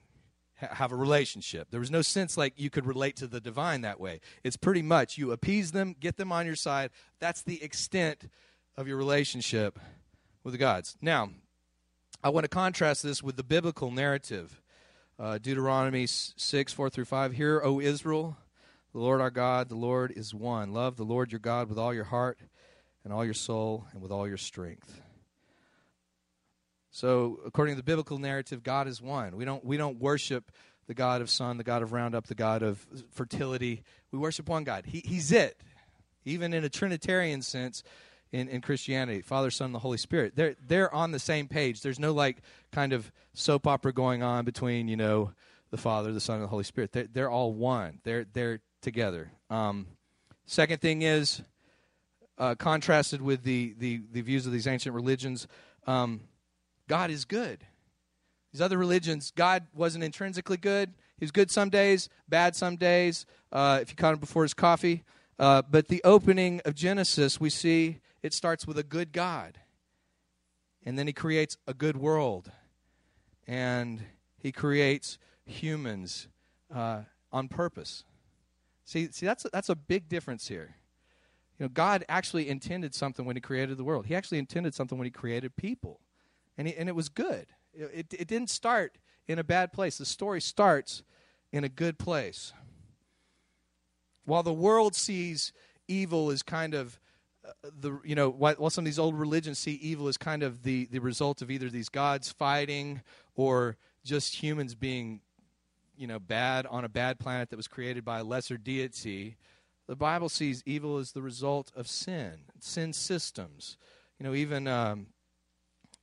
ha- 0.60 0.74
have 0.76 0.92
a 0.92 0.96
relationship. 0.96 1.70
There 1.72 1.80
was 1.80 1.92
no 1.92 2.02
sense 2.02 2.38
like 2.38 2.54
you 2.58 2.70
could 2.70 2.86
relate 2.86 3.16
to 3.18 3.28
the 3.28 3.42
divine 3.42 3.82
that 3.82 4.00
way. 4.00 4.20
It's 4.44 4.58
pretty 4.58 4.82
much 4.82 5.18
you 5.18 5.32
appease 5.32 5.72
them, 5.72 5.96
get 6.00 6.18
them 6.18 6.32
on 6.32 6.46
your 6.46 6.56
side. 6.56 6.92
That's 7.20 7.42
the 7.42 7.64
extent 7.64 8.30
of 8.78 8.88
your 8.88 8.98
relationship 8.98 9.80
with 10.44 10.54
the 10.54 10.58
gods. 10.58 10.98
Now, 11.02 11.30
I 12.24 12.30
want 12.30 12.44
to 12.44 12.50
contrast 12.50 13.02
this 13.02 13.24
with 13.24 13.36
the 13.36 13.44
biblical 13.44 13.90
narrative. 13.90 14.62
Uh, 15.18 15.40
Deuteronomy 15.40 16.06
6, 16.06 16.72
4 16.72 16.90
through 16.92 17.06
5. 17.06 17.34
Hear, 17.34 17.60
O 17.64 17.80
Israel, 17.80 18.38
the 18.94 19.00
Lord 19.00 19.22
our 19.22 19.32
God, 19.32 19.70
the 19.70 19.76
Lord 19.76 20.14
is 20.16 20.32
one. 20.32 20.72
Love 20.72 20.98
the 20.98 21.04
Lord 21.04 21.32
your 21.32 21.40
God 21.40 21.68
with 21.68 21.80
all 21.80 21.96
your 21.96 22.04
heart 22.04 22.38
and 23.04 23.12
all 23.12 23.26
your 23.26 23.34
soul 23.34 23.88
and 23.92 24.04
with 24.04 24.12
all 24.12 24.28
your 24.28 24.38
strength. 24.38 25.02
So, 26.92 27.40
according 27.44 27.74
to 27.74 27.78
the 27.78 27.84
biblical 27.84 28.20
narrative, 28.20 28.62
God 28.62 28.88
is 28.88 29.02
one. 29.02 29.36
We 29.36 29.46
don't 29.46 29.66
we 29.66 29.78
don't 29.78 29.98
worship 30.00 30.52
the 30.88 30.94
God 30.94 31.22
of 31.22 31.30
sun, 31.30 31.58
the 31.58 31.64
God 31.64 31.82
of 31.82 31.92
roundup, 31.92 32.28
the 32.28 32.36
God 32.36 32.62
of 32.62 32.86
fertility. 33.12 33.82
We 34.12 34.20
worship 34.20 34.48
one 34.48 34.64
God. 34.64 34.86
He, 34.86 35.02
he's 35.04 35.32
it. 35.32 35.58
Even 36.26 36.54
in 36.54 36.64
a 36.64 36.70
Trinitarian 36.70 37.42
sense, 37.42 37.82
in, 38.32 38.48
in 38.48 38.62
Christianity, 38.62 39.22
Father, 39.22 39.52
Son, 39.52 39.66
and 39.66 39.76
the 39.76 39.80
Holy 39.80 39.98
Spirit. 39.98 40.34
They're 40.36 40.56
they're 40.66 40.94
on 40.94 41.12
the 41.12 41.20
same 41.20 41.48
page. 41.48 41.82
There's 41.82 42.00
no 42.00 42.14
like 42.14 42.42
kind 42.72 42.94
of 42.94 43.12
soap 43.34 43.68
opera 43.68 43.94
going 43.94 44.24
on 44.24 44.46
between 44.46 44.88
you 44.88 44.98
know 44.98 45.32
the 45.70 45.78
Father, 45.78 46.12
the 46.12 46.22
Son, 46.22 46.36
and 46.36 46.44
the 46.44 46.50
Holy 46.50 46.64
Spirit. 46.64 46.92
They're 46.92 47.08
they're 47.12 47.30
all 47.30 47.54
one. 47.54 48.00
They're 48.04 48.26
they're 48.32 48.62
together. 48.82 49.32
Um, 49.50 49.88
second 50.46 50.82
thing 50.82 51.02
is, 51.02 51.42
uh, 52.38 52.56
contrasted 52.56 53.22
with 53.22 53.44
the, 53.44 53.76
the, 53.78 54.02
the, 54.12 54.22
views 54.22 54.46
of 54.46 54.52
these 54.52 54.68
ancient 54.68 54.96
religions, 54.96 55.48
um, 55.86 56.22
God 56.88 57.12
is 57.12 57.26
good. 57.26 57.66
These 58.52 58.62
other 58.62 58.78
religions, 58.78 59.32
God 59.36 59.68
wasn't 59.74 60.04
intrinsically 60.04 60.58
good. 60.58 60.94
He's 61.18 61.32
good 61.32 61.52
some 61.52 61.70
days, 61.70 62.10
bad 62.28 62.56
some 62.56 62.76
days, 62.76 63.26
uh, 63.52 63.80
if 63.82 63.92
you 63.92 63.96
caught 63.96 64.14
him 64.14 64.20
before 64.20 64.44
his 64.44 64.54
coffee. 64.54 65.04
Uh, 65.38 65.62
but 65.62 65.88
the 65.88 66.02
opening 66.04 66.62
of 66.66 66.76
Genesis, 66.76 67.40
we 67.40 67.50
see 67.50 68.01
it 68.24 68.34
starts 68.34 68.68
with 68.68 68.78
a 68.78 68.84
good 68.84 69.12
God. 69.12 69.60
And 70.84 70.98
then 70.98 71.08
he 71.08 71.14
creates 71.14 71.58
a 71.68 71.74
good 71.74 71.98
world. 71.98 72.52
And 73.48 74.04
he 74.38 74.52
creates 74.52 75.18
humans 75.46 76.28
uh, 76.74 77.02
on 77.32 77.48
purpose. 77.48 78.04
See, 78.86 79.10
see 79.12 79.26
that's, 79.26 79.46
a, 79.46 79.50
that's 79.52 79.70
a 79.70 79.76
big 79.76 80.10
difference 80.10 80.48
here. 80.48 80.76
You 81.60 81.66
know, 81.66 81.70
God 81.70 82.04
actually 82.10 82.50
intended 82.50 82.96
something 82.96 83.24
when 83.24 83.36
He 83.36 83.40
created 83.42 83.78
the 83.78 83.84
world. 83.84 84.08
He 84.08 84.16
actually 84.16 84.40
intended 84.40 84.74
something 84.74 84.98
when 84.98 85.06
He 85.06 85.12
created 85.12 85.56
people, 85.56 86.00
and 86.58 86.68
he, 86.68 86.76
and 86.76 86.90
it 86.90 86.96
was 86.96 87.08
good. 87.08 87.48
It, 87.74 87.92
it, 87.94 88.14
it 88.22 88.28
didn't 88.28 88.50
start 88.50 88.98
in 89.28 89.38
a 89.38 89.44
bad 89.44 89.72
place. 89.72 89.98
The 89.98 90.06
story 90.06 90.42
starts 90.42 91.04
in 91.52 91.64
a 91.64 91.70
good 91.70 92.00
place. 92.00 92.52
While 94.26 94.44
the 94.44 94.54
world 94.54 94.96
sees 94.96 95.54
evil 95.88 96.32
as 96.32 96.42
kind 96.42 96.74
of 96.74 97.00
the 97.80 98.00
you 98.04 98.16
know 98.16 98.30
while 98.30 98.70
some 98.70 98.84
of 98.84 98.86
these 98.86 99.00
old 99.00 99.16
religions 99.16 99.58
see 99.58 99.74
evil 99.74 100.08
as 100.08 100.18
kind 100.18 100.44
of 100.44 100.64
the 100.64 100.86
the 100.92 101.00
result 101.00 101.42
of 101.42 101.50
either 101.50 101.70
these 101.70 101.90
gods 101.90 102.32
fighting 102.32 103.02
or 103.36 103.78
just 104.04 104.42
humans 104.42 104.76
being 104.76 105.22
you 105.96 106.08
know 106.08 106.20
bad 106.20 106.66
on 106.66 106.86
a 106.86 106.90
bad 106.90 107.20
planet 107.20 107.50
that 107.50 107.58
was 107.58 107.68
created 107.68 108.06
by 108.06 108.20
a 108.20 108.24
lesser 108.24 108.58
deity. 108.58 109.38
The 109.88 109.96
bible 109.96 110.30
sees 110.30 110.64
evil 110.66 110.98
as 110.98 111.12
the 111.12 111.22
result 111.22 111.72
of 111.76 111.88
sin 111.88 112.40
sin 112.60 112.94
systems. 112.94 113.78
You 114.20 114.26
know 114.26 114.36
even 114.36 114.68
um, 114.68 115.08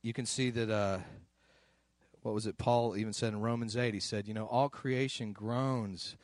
you 0.01 0.13
can 0.13 0.25
see 0.25 0.49
that 0.51 0.69
uh, 0.69 0.99
what 2.21 2.33
was 2.33 2.45
it 2.45 2.57
paul 2.57 2.97
even 2.97 3.13
said 3.13 3.33
in 3.33 3.39
romans 3.39 3.77
8 3.77 3.93
he 3.93 3.99
said 3.99 4.27
you 4.27 4.33
know 4.33 4.45
all 4.45 4.67
creation 4.67 5.31
groans 5.31 6.17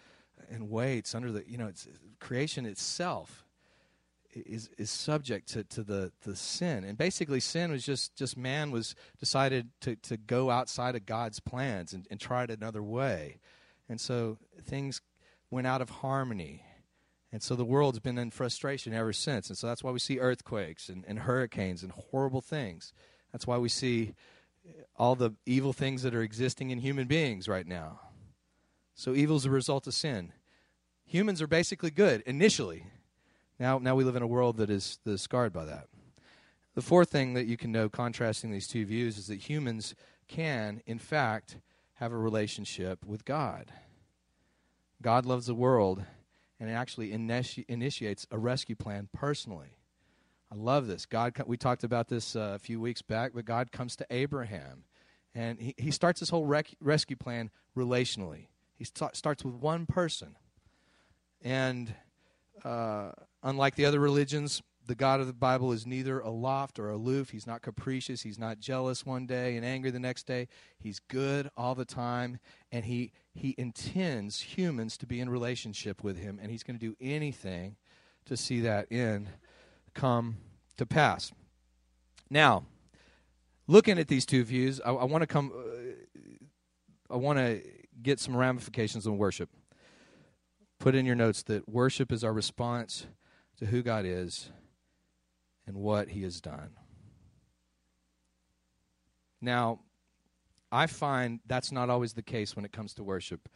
and 0.50 0.70
waits 0.70 1.16
under 1.16 1.32
the 1.32 1.50
you 1.50 1.58
know 1.58 1.68
it's 1.68 1.88
creation 2.20 2.66
itself 2.66 3.45
is 4.36 4.70
is 4.78 4.92
subject 4.92 5.48
to, 5.50 5.64
to 5.64 5.84
the, 5.84 6.12
the 6.24 6.36
sin. 6.36 6.84
And 6.84 6.98
basically 6.98 7.40
sin 7.40 7.72
was 7.72 7.86
just, 7.86 8.16
just 8.16 8.38
man 8.38 8.72
was 8.72 8.96
decided 9.20 9.70
to, 9.82 9.96
to 9.98 10.18
go 10.18 10.50
outside 10.50 10.96
of 10.96 11.06
God's 11.06 11.40
plans 11.40 11.94
and, 11.94 12.06
and 12.12 12.20
try 12.20 12.44
it 12.44 12.50
another 12.50 12.84
way. 12.84 13.40
And 13.88 14.00
so 14.00 14.38
things 14.64 15.02
went 15.50 15.68
out 15.68 15.82
of 15.82 15.90
harmony. 15.90 16.64
And 17.32 17.42
so 17.42 17.56
the 17.56 17.66
world's 17.66 18.00
been 18.00 18.18
in 18.18 18.32
frustration 18.32 18.94
ever 18.94 19.14
since. 19.14 19.50
And 19.50 19.58
so 19.58 19.68
that's 19.68 19.84
why 19.84 19.92
we 19.92 20.00
see 20.00 20.20
earthquakes 20.20 20.90
and, 20.90 21.04
and 21.08 21.20
hurricanes 21.20 21.84
and 21.84 21.92
horrible 21.92 22.42
things. 22.42 22.94
That's 23.32 23.48
why 23.48 23.58
we 23.58 23.70
see 23.70 24.14
all 24.96 25.16
the 25.16 25.32
evil 25.46 25.74
things 25.74 26.04
that 26.04 26.16
are 26.16 26.22
existing 26.22 26.72
in 26.72 26.80
human 26.80 27.08
beings 27.08 27.48
right 27.48 27.68
now. 27.68 28.00
So 28.96 29.14
evil 29.14 29.36
is 29.36 29.46
a 29.46 29.50
result 29.50 29.88
of 29.88 29.94
sin. 29.94 30.32
Humans 31.06 31.42
are 31.42 31.48
basically 31.48 31.92
good 31.92 32.22
initially. 32.26 32.88
Now, 33.60 33.78
now 33.78 33.96
we 33.96 34.04
live 34.04 34.16
in 34.16 34.24
a 34.24 34.28
world 34.28 34.58
that 34.58 34.70
is, 34.70 35.00
that 35.06 35.12
is 35.12 35.22
scarred 35.22 35.54
by 35.54 35.66
that. 35.66 35.88
The 36.76 36.82
fourth 36.82 37.10
thing 37.10 37.34
that 37.36 37.46
you 37.46 37.56
can 37.56 37.72
know, 37.72 37.88
contrasting 37.88 38.52
these 38.52 38.68
two 38.68 38.86
views, 38.86 39.18
is 39.18 39.28
that 39.28 39.50
humans 39.50 39.96
can, 40.28 40.82
in 40.86 41.00
fact, 41.00 41.58
have 41.96 42.12
a 42.12 42.18
relationship 42.18 43.06
with 43.06 43.24
God. 43.24 43.72
God 45.02 45.26
loves 45.26 45.46
the 45.46 45.56
world 45.56 46.04
and 46.60 46.70
actually 46.70 47.12
initi- 47.12 47.66
initiates 47.68 48.28
a 48.32 48.38
rescue 48.38 48.76
plan 48.76 49.08
personally. 49.14 49.78
I 50.52 50.56
love 50.56 50.88
this. 50.88 51.06
God, 51.06 51.34
we 51.48 51.58
talked 51.58 51.84
about 51.84 52.08
this 52.10 52.36
uh, 52.36 52.54
a 52.56 52.60
few 52.60 52.80
weeks 52.80 53.02
back, 53.02 53.32
but 53.34 53.46
God 53.46 53.72
comes 53.72 53.96
to 53.98 54.06
Abraham, 54.10 54.84
and 55.34 55.60
he, 55.60 55.76
he 55.78 55.92
starts 55.92 56.20
this 56.20 56.30
whole 56.30 56.46
rec- 56.46 56.76
rescue 56.80 57.16
plan 57.16 57.50
relationally. 57.76 58.48
He 58.76 58.84
st- 58.84 59.16
starts 59.16 59.44
with 59.44 59.56
one 59.56 59.86
person, 59.86 60.36
and 61.42 61.96
uh, 62.64 63.12
unlike 63.44 63.76
the 63.76 63.86
other 63.86 64.00
religions, 64.00 64.62
the 64.88 64.96
God 64.96 65.20
of 65.20 65.28
the 65.28 65.34
Bible 65.34 65.72
is 65.72 65.86
neither 65.86 66.20
aloft 66.20 66.78
or 66.80 66.90
aloof. 66.90 67.32
He's 67.32 67.48
not 67.48 67.62
capricious. 67.62 68.22
He's 68.22 68.38
not 68.38 68.60
jealous 68.60 69.06
one 69.06 69.26
day 69.26 69.56
and 69.56 69.66
angry 69.66 69.92
the 69.92 70.00
next 70.00 70.28
day. 70.28 70.48
He's 70.78 71.00
good 71.00 71.50
all 71.58 71.76
the 71.76 71.86
time, 71.86 72.40
and 72.72 72.86
he 72.86 73.12
he 73.34 73.56
intends 73.58 74.42
humans 74.42 74.98
to 74.98 75.08
be 75.08 75.20
in 75.20 75.30
relationship 75.30 76.04
with 76.04 76.18
him, 76.18 76.40
and 76.42 76.52
he's 76.52 76.64
going 76.64 76.78
to 76.78 76.86
do 76.86 76.96
anything 77.02 77.76
to 78.26 78.38
see 78.38 78.62
that 78.62 78.92
end 78.92 79.30
come 79.94 80.38
to 80.78 80.86
pass. 80.86 81.32
Now, 82.30 82.66
looking 83.68 83.98
at 83.98 84.08
these 84.08 84.26
two 84.26 84.44
views, 84.44 84.80
I, 84.86 84.92
I 84.92 85.06
want 85.06 85.22
to 85.24 85.28
come. 85.28 85.52
Uh, 85.56 87.14
I 87.14 87.18
want 87.18 87.38
to 87.38 87.62
get 88.02 88.20
some 88.20 88.36
ramifications 88.36 89.06
on 89.06 89.18
worship. 89.18 89.50
Put 90.86 90.94
in 90.94 91.08
your 91.08 91.16
notes 91.16 91.42
that 91.42 91.68
worship 91.68 92.12
is 92.12 92.24
our 92.24 92.32
response 92.32 93.08
to 93.58 93.66
who 93.66 93.82
God 93.82 94.06
is 94.06 94.52
and 95.66 95.78
what 95.78 96.10
He 96.10 96.22
has 96.22 96.40
done. 96.40 96.70
Now, 99.42 99.80
I 100.72 100.86
find 100.86 101.40
that's 101.48 101.72
not 101.72 101.90
always 101.90 102.14
the 102.14 102.22
case 102.22 102.56
when 102.56 102.66
it 102.66 102.72
comes 102.72 102.94
to 102.94 103.04
worship. 103.04 103.50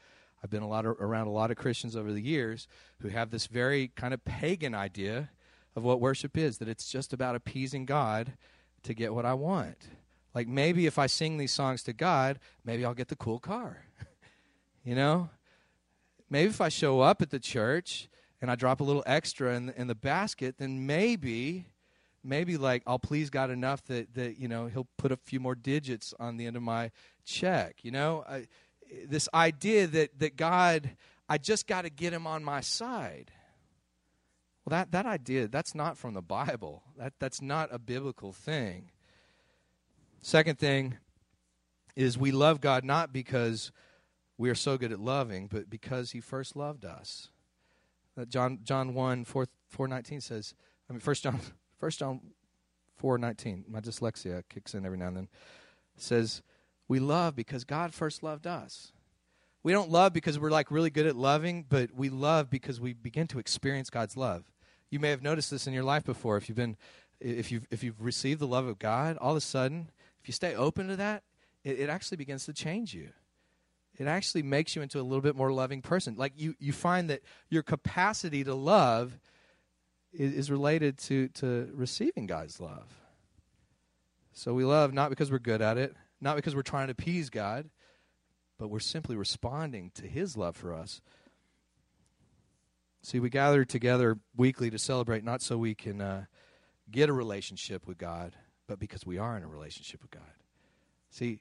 I've 0.44 0.50
been 0.50 0.64
a 0.64 0.68
lot 0.68 0.88
of, 0.88 0.96
around 1.00 1.28
a 1.28 1.32
lot 1.32 1.52
of 1.52 1.58
Christians 1.58 1.96
over 1.96 2.12
the 2.12 2.20
years 2.20 2.68
who 3.02 3.10
have 3.10 3.30
this 3.30 3.46
very 3.46 3.90
kind 3.90 4.12
of 4.12 4.26
pagan 4.26 4.74
idea 4.74 5.30
of 5.76 5.84
what 5.84 6.02
worship 6.02 6.36
is 6.36 6.58
that 6.58 6.68
it's 6.68 6.90
just 6.90 7.14
about 7.14 7.36
appeasing 7.36 7.86
God 7.86 8.34
to 8.82 8.96
get 8.96 9.14
what 9.14 9.28
I 9.28 9.36
want. 9.36 9.90
Like 10.34 10.48
maybe 10.48 10.88
if 10.88 10.98
I 10.98 11.06
sing 11.06 11.38
these 11.38 11.52
songs 11.52 11.84
to 11.84 11.94
God, 11.94 12.40
maybe 12.66 12.84
I'll 12.84 12.96
get 12.96 13.10
the 13.10 13.16
cool 13.16 13.38
car. 13.38 13.86
you 14.84 14.96
know? 14.96 15.30
Maybe 16.30 16.50
if 16.50 16.62
I 16.62 16.70
show 16.70 17.02
up 17.02 17.22
at 17.22 17.32
the 17.32 17.40
church 17.40 18.08
and 18.42 18.52
I 18.52 18.56
drop 18.56 18.80
a 18.82 18.84
little 18.84 19.04
extra 19.06 19.56
in 19.56 19.68
the, 19.68 19.82
in 19.82 19.88
the 19.88 19.96
basket, 19.96 20.58
then 20.58 20.86
maybe, 20.86 21.66
maybe 22.24 22.58
like 22.58 22.84
I'll 22.86 23.00
please 23.00 23.30
God 23.30 23.50
enough 23.50 23.84
that, 23.86 24.14
that, 24.14 24.38
you 24.38 24.48
know, 24.48 24.68
He'll 24.68 24.88
put 24.98 25.12
a 25.12 25.18
few 25.18 25.40
more 25.40 25.56
digits 25.56 26.14
on 26.20 26.38
the 26.38 26.46
end 26.46 26.56
of 26.56 26.62
my 26.62 26.92
check. 27.26 27.78
You 27.84 27.92
know, 27.92 28.24
I, 28.30 28.48
this 29.08 29.28
idea 29.34 29.88
that, 29.88 30.20
that 30.20 30.36
God, 30.36 30.92
I 31.28 31.38
just 31.38 31.68
got 31.68 31.84
to 31.84 31.90
get 31.90 32.14
Him 32.14 32.28
on 32.28 32.44
my 32.44 32.62
side. 32.62 33.32
Well, 34.66 34.78
that, 34.78 34.92
that 34.92 35.06
idea, 35.06 35.48
that's 35.48 35.74
not 35.74 35.98
from 35.98 36.14
the 36.14 36.22
Bible. 36.22 36.84
That, 36.98 37.14
that's 37.20 37.42
not 37.42 37.70
a 37.72 37.80
biblical 37.80 38.34
thing. 38.34 38.92
Second 40.22 40.60
thing 40.60 40.98
is 41.96 42.18
we 42.18 42.32
love 42.32 42.62
God 42.62 42.84
not 42.84 43.12
because 43.12 43.72
we 44.40 44.50
are 44.50 44.56
so 44.56 44.78
good 44.78 44.94
at 44.94 45.02
loving, 45.02 45.48
but 45.48 45.70
because 45.70 46.12
He 46.12 46.22
first 46.22 46.56
loved 46.56 46.86
us. 46.86 47.28
John 48.30 48.60
John 48.64 48.94
1 48.96 49.26
4, 49.26 49.48
419 49.68 50.22
says, 50.22 50.56
I 50.90 50.94
mean, 50.94 51.02
First 51.02 51.24
John, 51.24 51.40
First 51.78 52.00
John 52.00 52.22
4 52.98 53.18
19, 53.18 53.66
my 53.68 53.82
dyslexia 53.82 54.44
kicks 54.50 54.74
in 54.74 54.86
every 54.86 54.98
now 54.98 55.08
and 55.08 55.18
then, 55.18 55.28
says, 55.98 56.42
We 56.88 57.00
love 57.00 57.36
because 57.36 57.66
God 57.66 57.94
first 57.94 58.24
loved 58.24 58.48
us. 58.48 58.94
We 59.62 59.74
don't 59.74 59.92
love 59.92 60.14
because 60.14 60.40
we're 60.40 60.52
like 60.52 60.72
really 60.72 60.90
good 60.90 61.06
at 61.06 61.18
loving, 61.18 61.66
but 61.68 61.94
we 61.94 62.10
love 62.10 62.50
because 62.50 62.80
we 62.80 62.94
begin 62.94 63.28
to 63.28 63.40
experience 63.40 63.90
God's 63.90 64.16
love. 64.16 64.46
You 64.90 65.00
may 65.00 65.10
have 65.10 65.22
noticed 65.22 65.52
this 65.52 65.68
in 65.68 65.74
your 65.74 65.84
life 65.84 66.06
before. 66.06 66.38
If 66.38 66.48
you've 66.48 66.56
been, 66.56 66.78
if 67.20 67.52
you've 67.52 67.68
if 67.70 67.84
you've 67.84 68.02
received 68.02 68.40
the 68.40 68.48
love 68.48 68.68
of 68.68 68.80
God, 68.80 69.18
all 69.18 69.32
of 69.32 69.38
a 69.38 69.42
sudden, 69.42 69.92
if 70.22 70.30
you 70.30 70.34
stay 70.34 70.56
open 70.56 70.88
to 70.88 70.96
that, 70.96 71.24
it, 71.66 71.82
it 71.82 71.90
actually 71.90 72.18
begins 72.18 72.46
to 72.46 72.54
change 72.54 72.94
you 72.94 73.10
it 74.00 74.08
actually 74.08 74.44
makes 74.44 74.76
you 74.76 74.82
into 74.82 75.00
a 75.00 75.04
little 75.04 75.22
bit 75.22 75.36
more 75.36 75.52
loving 75.52 75.82
person. 75.82 76.16
Like 76.18 76.34
you, 76.38 76.56
you 76.58 76.72
find 76.72 77.10
that 77.10 77.22
your 77.50 77.62
capacity 77.62 78.46
to 78.46 78.56
love 78.56 79.20
is, 80.14 80.34
is 80.34 80.52
related 80.52 80.98
to, 81.00 81.28
to 81.28 81.70
receiving 81.74 82.26
God's 82.26 82.62
love. 82.62 82.88
So 84.32 84.54
we 84.54 84.64
love 84.64 84.94
not 84.94 85.10
because 85.10 85.30
we're 85.30 85.40
good 85.40 85.62
at 85.62 85.78
it, 85.78 85.94
not 86.22 86.38
because 86.38 86.56
we're 86.56 86.62
trying 86.62 86.88
to 86.88 86.94
appease 86.94 87.30
God, 87.30 87.70
but 88.58 88.70
we're 88.70 88.80
simply 88.80 89.18
responding 89.18 89.92
to 89.96 90.08
His 90.08 90.38
love 90.38 90.56
for 90.56 90.74
us. 90.74 91.02
See, 93.02 93.20
we 93.20 93.30
gather 93.30 93.66
together 93.66 94.18
weekly 94.36 94.70
to 94.70 94.80
celebrate 94.80 95.26
not 95.26 95.42
so 95.42 95.58
we 95.58 95.76
can 95.76 96.00
uh, 96.00 96.26
get 96.90 97.10
a 97.10 97.14
relationship 97.14 97.86
with 97.86 97.98
God, 97.98 98.36
but 98.66 98.80
because 98.80 99.06
we 99.06 99.18
are 99.18 99.36
in 99.36 99.44
a 99.44 99.48
relationship 99.48 100.02
with 100.02 100.12
God. 100.12 100.24
See, 101.10 101.40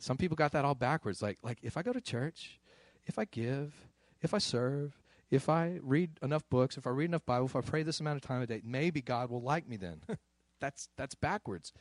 some 0.00 0.16
people 0.16 0.34
got 0.34 0.52
that 0.52 0.64
all 0.64 0.74
backwards. 0.74 1.22
Like, 1.22 1.38
like 1.42 1.58
if 1.62 1.76
I 1.76 1.82
go 1.82 1.92
to 1.92 2.00
church, 2.00 2.58
if 3.06 3.18
I 3.18 3.26
give, 3.26 3.74
if 4.22 4.34
I 4.34 4.38
serve, 4.38 4.98
if 5.30 5.48
I 5.48 5.78
read 5.82 6.18
enough 6.22 6.42
books, 6.48 6.76
if 6.76 6.86
I 6.86 6.90
read 6.90 7.10
enough 7.10 7.24
Bible, 7.26 7.46
if 7.46 7.54
I 7.54 7.60
pray 7.60 7.82
this 7.82 8.00
amount 8.00 8.16
of 8.16 8.22
time 8.22 8.42
a 8.42 8.46
day, 8.46 8.62
maybe 8.64 9.02
God 9.02 9.30
will 9.30 9.42
like 9.42 9.68
me 9.68 9.76
then. 9.76 10.00
that's 10.60 10.88
that's 10.96 11.14
backwards. 11.14 11.72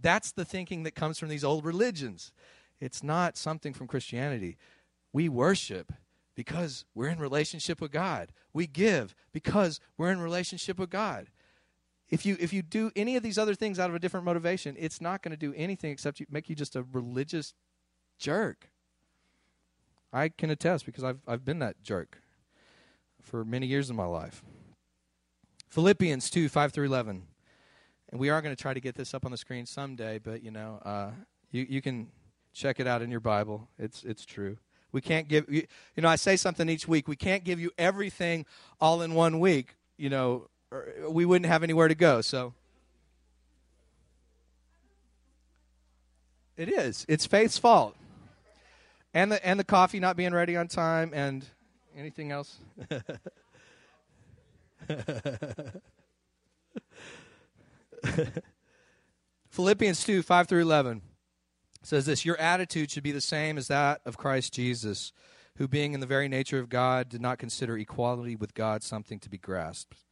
That's 0.00 0.32
the 0.32 0.44
thinking 0.44 0.82
that 0.82 0.94
comes 0.94 1.18
from 1.18 1.28
these 1.28 1.44
old 1.44 1.64
religions. 1.64 2.32
It's 2.80 3.02
not 3.02 3.36
something 3.36 3.72
from 3.72 3.86
Christianity. 3.86 4.56
We 5.12 5.28
worship 5.28 5.92
because 6.34 6.84
we're 6.94 7.08
in 7.08 7.18
relationship 7.18 7.80
with 7.80 7.90
God. 7.90 8.32
We 8.52 8.66
give 8.66 9.14
because 9.32 9.80
we're 9.96 10.10
in 10.10 10.20
relationship 10.20 10.78
with 10.78 10.90
God. 10.90 11.28
If 12.10 12.26
you 12.26 12.36
if 12.40 12.52
you 12.52 12.62
do 12.62 12.90
any 12.96 13.16
of 13.16 13.22
these 13.22 13.38
other 13.38 13.54
things 13.54 13.78
out 13.78 13.88
of 13.88 13.96
a 13.96 13.98
different 13.98 14.26
motivation, 14.26 14.76
it's 14.78 15.00
not 15.00 15.22
going 15.22 15.30
to 15.30 15.36
do 15.36 15.54
anything 15.56 15.92
except 15.92 16.20
you, 16.20 16.26
make 16.30 16.48
you 16.48 16.56
just 16.56 16.76
a 16.76 16.84
religious 16.92 17.54
jerk. 18.18 18.70
I 20.12 20.28
can 20.28 20.50
attest 20.50 20.86
because 20.86 21.04
I've 21.04 21.20
I've 21.26 21.44
been 21.44 21.58
that 21.58 21.82
jerk 21.82 22.22
for 23.22 23.44
many 23.44 23.66
years 23.66 23.90
in 23.90 23.96
my 23.96 24.06
life. 24.06 24.42
Philippians 25.68 26.30
2, 26.30 26.48
5 26.48 26.72
through 26.72 26.86
11. 26.86 27.22
And 28.10 28.20
we 28.20 28.30
are 28.30 28.40
going 28.40 28.54
to 28.54 28.60
try 28.60 28.72
to 28.72 28.80
get 28.80 28.94
this 28.94 29.12
up 29.12 29.26
on 29.26 29.30
the 29.30 29.36
screen 29.36 29.66
someday, 29.66 30.18
but 30.18 30.42
you 30.42 30.50
know, 30.50 30.80
uh, 30.84 31.10
you, 31.50 31.66
you 31.68 31.82
can 31.82 32.08
check 32.54 32.80
it 32.80 32.86
out 32.86 33.02
in 33.02 33.10
your 33.10 33.20
Bible. 33.20 33.68
It's, 33.78 34.02
it's 34.02 34.24
true. 34.24 34.56
We 34.92 35.02
can't 35.02 35.28
give, 35.28 35.44
you, 35.52 35.66
you 35.94 36.02
know, 36.02 36.08
I 36.08 36.16
say 36.16 36.36
something 36.36 36.68
each 36.70 36.88
week. 36.88 37.06
We 37.06 37.16
can't 37.16 37.44
give 37.44 37.60
you 37.60 37.70
everything 37.76 38.46
all 38.80 39.02
in 39.02 39.12
one 39.14 39.40
week. 39.40 39.74
You 39.98 40.08
know, 40.08 40.48
we 41.06 41.26
wouldn't 41.26 41.46
have 41.46 41.62
anywhere 41.62 41.88
to 41.88 41.94
go. 41.94 42.22
So 42.22 42.54
it 46.56 46.70
is. 46.70 47.04
It's 47.08 47.26
faith's 47.26 47.58
fault. 47.58 47.94
And 49.14 49.32
the 49.32 49.44
and 49.46 49.58
the 49.58 49.64
coffee 49.64 50.00
not 50.00 50.16
being 50.16 50.32
ready 50.32 50.56
on 50.56 50.68
time, 50.68 51.12
and 51.14 51.44
anything 51.96 52.30
else. 52.32 52.58
Philippians 59.50 60.04
2 60.04 60.22
5 60.22 60.48
through 60.48 60.62
11 60.62 61.02
says 61.82 62.06
this 62.06 62.24
Your 62.24 62.38
attitude 62.38 62.90
should 62.90 63.02
be 63.02 63.12
the 63.12 63.20
same 63.20 63.58
as 63.58 63.68
that 63.68 64.00
of 64.04 64.16
Christ 64.16 64.54
Jesus, 64.54 65.12
who, 65.56 65.66
being 65.66 65.94
in 65.94 66.00
the 66.00 66.06
very 66.06 66.28
nature 66.28 66.58
of 66.58 66.68
God, 66.68 67.08
did 67.08 67.20
not 67.20 67.38
consider 67.38 67.76
equality 67.76 68.36
with 68.36 68.54
God 68.54 68.82
something 68.82 69.18
to 69.20 69.28
be 69.28 69.38
grasped, 69.38 70.04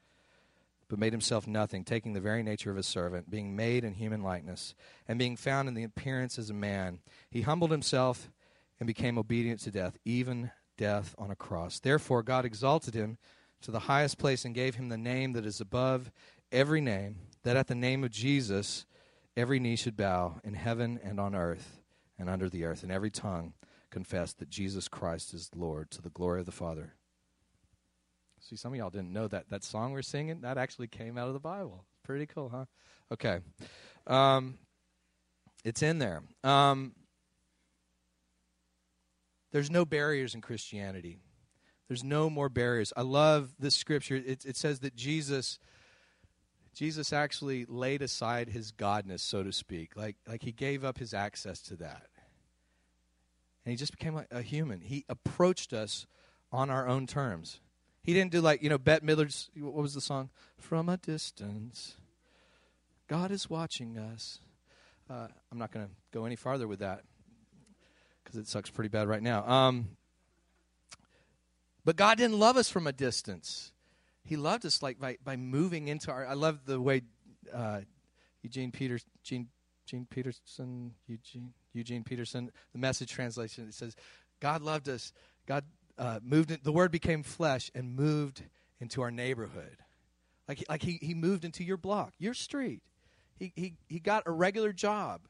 but 0.89 0.99
made 0.99 1.13
himself 1.13 1.47
nothing, 1.47 1.85
taking 1.85 2.13
the 2.13 2.21
very 2.21 2.43
nature 2.43 2.71
of 2.71 2.77
a 2.77 2.83
servant, 2.83 3.31
being 3.31 3.55
made 3.55 3.85
in 3.85 3.95
human 3.95 4.23
likeness, 4.23 4.75
and 5.07 5.19
being 5.19 5.37
found 5.37 5.69
in 5.69 5.75
the 5.75 5.85
appearance 5.85 6.39
as 6.39 6.51
a 6.51 6.55
man. 6.55 6.99
He 7.31 7.43
humbled 7.43 7.71
himself 7.71 8.31
and 8.79 8.87
became 8.87 9.19
obedient 9.19 9.61
to 9.61 9.71
death, 9.71 9.97
even 10.05 10.51
death 10.77 11.15
on 11.19 11.31
a 11.31 11.37
cross. 11.37 11.79
Therefore, 11.79 12.23
God 12.23 12.45
exalted 12.45 12.95
him 12.95 13.19
to 13.63 13.71
the 13.71 13.81
highest 13.81 14.19
place 14.19 14.45
and 14.45 14.55
gave 14.55 14.75
him 14.75 14.89
the 14.89 14.99
name 14.99 15.33
that 15.33 15.47
is 15.47 15.61
above 15.61 16.11
every 16.53 16.81
name, 16.81 17.17
that 17.43 17.57
at 17.57 17.67
the 17.67 17.75
name 17.75 18.05
of 18.05 18.11
Jesus 18.11 18.87
every 19.37 19.59
knee 19.59 19.77
should 19.77 19.97
bow 19.97 20.41
in 20.45 20.55
heaven 20.55 21.01
and 21.03 21.19
on 21.19 21.35
earth 21.35 21.81
and 22.19 22.31
under 22.31 22.49
the 22.49 22.65
earth, 22.65 22.83
and 22.83 22.93
every 22.93 23.11
tongue 23.11 23.53
confess 23.91 24.33
that 24.35 24.49
Jesus 24.49 24.89
Christ 24.89 25.35
is 25.35 25.51
Lord 25.55 25.91
to 25.91 26.03
the 26.03 26.11
glory 26.11 26.41
of 26.41 26.47
the 26.47 26.53
Father. 26.53 26.95
See, 28.41 28.57
some 28.57 28.73
of 28.73 28.79
y'all 28.79 28.91
didn't 28.91 29.13
know 29.13 29.29
that 29.29 29.51
that 29.51 29.65
song 29.65 29.93
we're 29.93 30.03
singing 30.03 30.43
that 30.43 30.59
actually 30.59 30.87
came 30.87 31.19
out 31.19 31.29
of 31.29 31.35
the 31.35 31.41
Bible. 31.41 31.85
Pretty 32.05 32.27
cool, 32.27 32.49
huh? 32.49 32.67
Okay, 33.13 33.41
um, 34.07 34.59
it's 35.65 35.83
in 35.83 35.99
there. 35.99 36.23
Um, 36.45 36.93
there's 39.53 39.71
no 39.71 39.85
barriers 39.85 40.35
in 40.35 40.41
Christianity. 40.41 41.19
There's 41.89 42.05
no 42.05 42.29
more 42.29 42.49
barriers. 42.49 42.93
I 42.97 43.03
love 43.03 43.55
this 43.59 43.75
scripture. 43.75 44.17
It, 44.17 44.45
it 44.45 44.57
says 44.57 44.81
that 44.81 44.97
Jesus, 44.97 45.59
Jesus 46.75 47.13
actually 47.13 47.65
laid 47.65 48.03
aside 48.03 48.49
his 48.49 48.73
godness, 48.73 49.21
so 49.21 49.43
to 49.43 49.53
speak. 49.53 49.97
Like, 49.97 50.17
like 50.27 50.43
he 50.43 50.53
gave 50.53 50.85
up 50.85 50.99
his 50.99 51.15
access 51.15 51.61
to 51.63 51.77
that. 51.77 52.09
And 53.65 53.71
he 53.71 53.77
just 53.77 53.93
became 53.93 54.15
like 54.15 54.29
a 54.31 54.43
human. 54.43 54.81
He 54.81 55.05
approached 55.09 55.73
us 55.73 56.07
on 56.51 56.71
our 56.71 56.89
own 56.89 57.07
terms. 57.07 57.61
He 58.03 58.15
didn't 58.15 58.33
do 58.33 58.41
like, 58.41 58.63
you 58.63 58.69
know, 58.69 58.79
Bette 58.79 59.05
Midler's, 59.05 59.51
what 59.57 59.75
was 59.75 59.95
the 59.95 60.01
song? 60.01 60.31
From 60.59 60.89
a 60.89 60.97
distance, 60.97 61.97
God 63.09 63.31
is 63.31 63.51
watching 63.51 63.99
us. 63.99 64.41
Uh, 65.09 65.29
I'm 65.51 65.59
not 65.59 65.73
going 65.73 65.87
to 65.87 65.93
go 66.13 66.25
any 66.25 66.37
farther 66.37 66.67
with 66.67 66.81
that 66.81 67.03
because 68.27 68.41
it 68.41 68.49
sucks 68.49 68.69
pretty 68.69 68.89
bad 68.89 69.07
right 69.07 69.23
now. 69.23 69.49
Um, 69.49 69.97
but 71.85 71.95
God 71.95 72.19
didn't 72.19 72.39
love 72.39 72.57
us 72.57 72.69
from 72.69 72.89
a 72.89 72.93
distance. 72.93 73.73
He 74.25 74.37
loved 74.37 74.67
us 74.67 74.83
like 74.83 74.99
by, 74.99 75.19
by 75.25 75.37
moving 75.37 75.87
into 75.87 76.11
our. 76.11 76.27
I 76.27 76.35
love 76.35 76.67
the 76.67 76.81
way 76.81 77.03
uh, 77.55 77.83
Eugene 78.43 78.73
Peters, 78.73 79.05
Gene, 79.23 79.47
Gene 79.87 80.07
Peterson, 80.11 80.93
Eugene, 81.07 81.53
Eugene 81.73 82.03
Peterson, 82.03 82.51
the 82.73 82.79
message 82.79 83.13
translation. 83.13 83.69
It 83.69 83.75
says, 83.75 83.95
God 84.41 84.63
loved 84.63 84.89
us. 84.89 85.13
God 85.47 85.65
uh, 85.97 86.19
moved. 86.25 86.65
The 86.65 86.73
Word 86.73 86.91
became 86.91 87.23
flesh 87.23 87.71
and 87.73 87.95
moved 87.95 88.43
into 88.81 89.01
our 89.03 89.13
neighborhood, 89.13 89.79
like 90.49 90.65
like 90.69 90.83
he 90.83 90.99
he 91.01 91.15
moved 91.15 91.45
into 91.45 91.63
your 91.63 91.77
block, 91.77 92.15
your 92.19 92.35
street. 92.35 92.83
He 93.39 93.53
he 93.55 93.75
he 93.89 94.01
got 94.01 94.25
a 94.27 94.33
regular 94.33 94.73
job. 94.73 95.23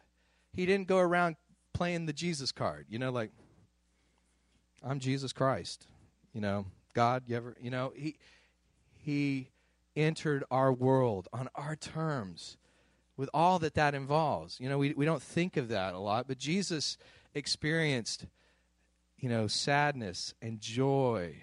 He 0.54 0.64
didn't 0.64 0.88
go 0.88 0.98
around 0.98 1.36
playing 1.76 2.06
the 2.06 2.12
Jesus 2.12 2.52
card. 2.52 2.86
You 2.88 2.98
know, 2.98 3.10
like 3.10 3.30
I'm 4.82 4.98
Jesus 4.98 5.32
Christ. 5.32 5.86
You 6.32 6.40
know, 6.40 6.66
God, 6.94 7.24
you 7.26 7.36
ever, 7.36 7.56
you 7.60 7.70
know, 7.70 7.92
he 7.94 8.16
he 8.98 9.50
entered 9.94 10.44
our 10.50 10.72
world 10.72 11.28
on 11.32 11.48
our 11.54 11.76
terms 11.76 12.56
with 13.16 13.30
all 13.32 13.58
that 13.60 13.74
that 13.74 13.94
involves. 13.94 14.60
You 14.60 14.68
know, 14.68 14.78
we 14.78 14.92
we 14.94 15.04
don't 15.04 15.22
think 15.22 15.56
of 15.56 15.68
that 15.68 15.94
a 15.94 15.98
lot, 15.98 16.28
but 16.28 16.38
Jesus 16.38 16.98
experienced 17.34 18.26
you 19.18 19.28
know, 19.28 19.46
sadness 19.46 20.34
and 20.42 20.60
joy 20.60 21.42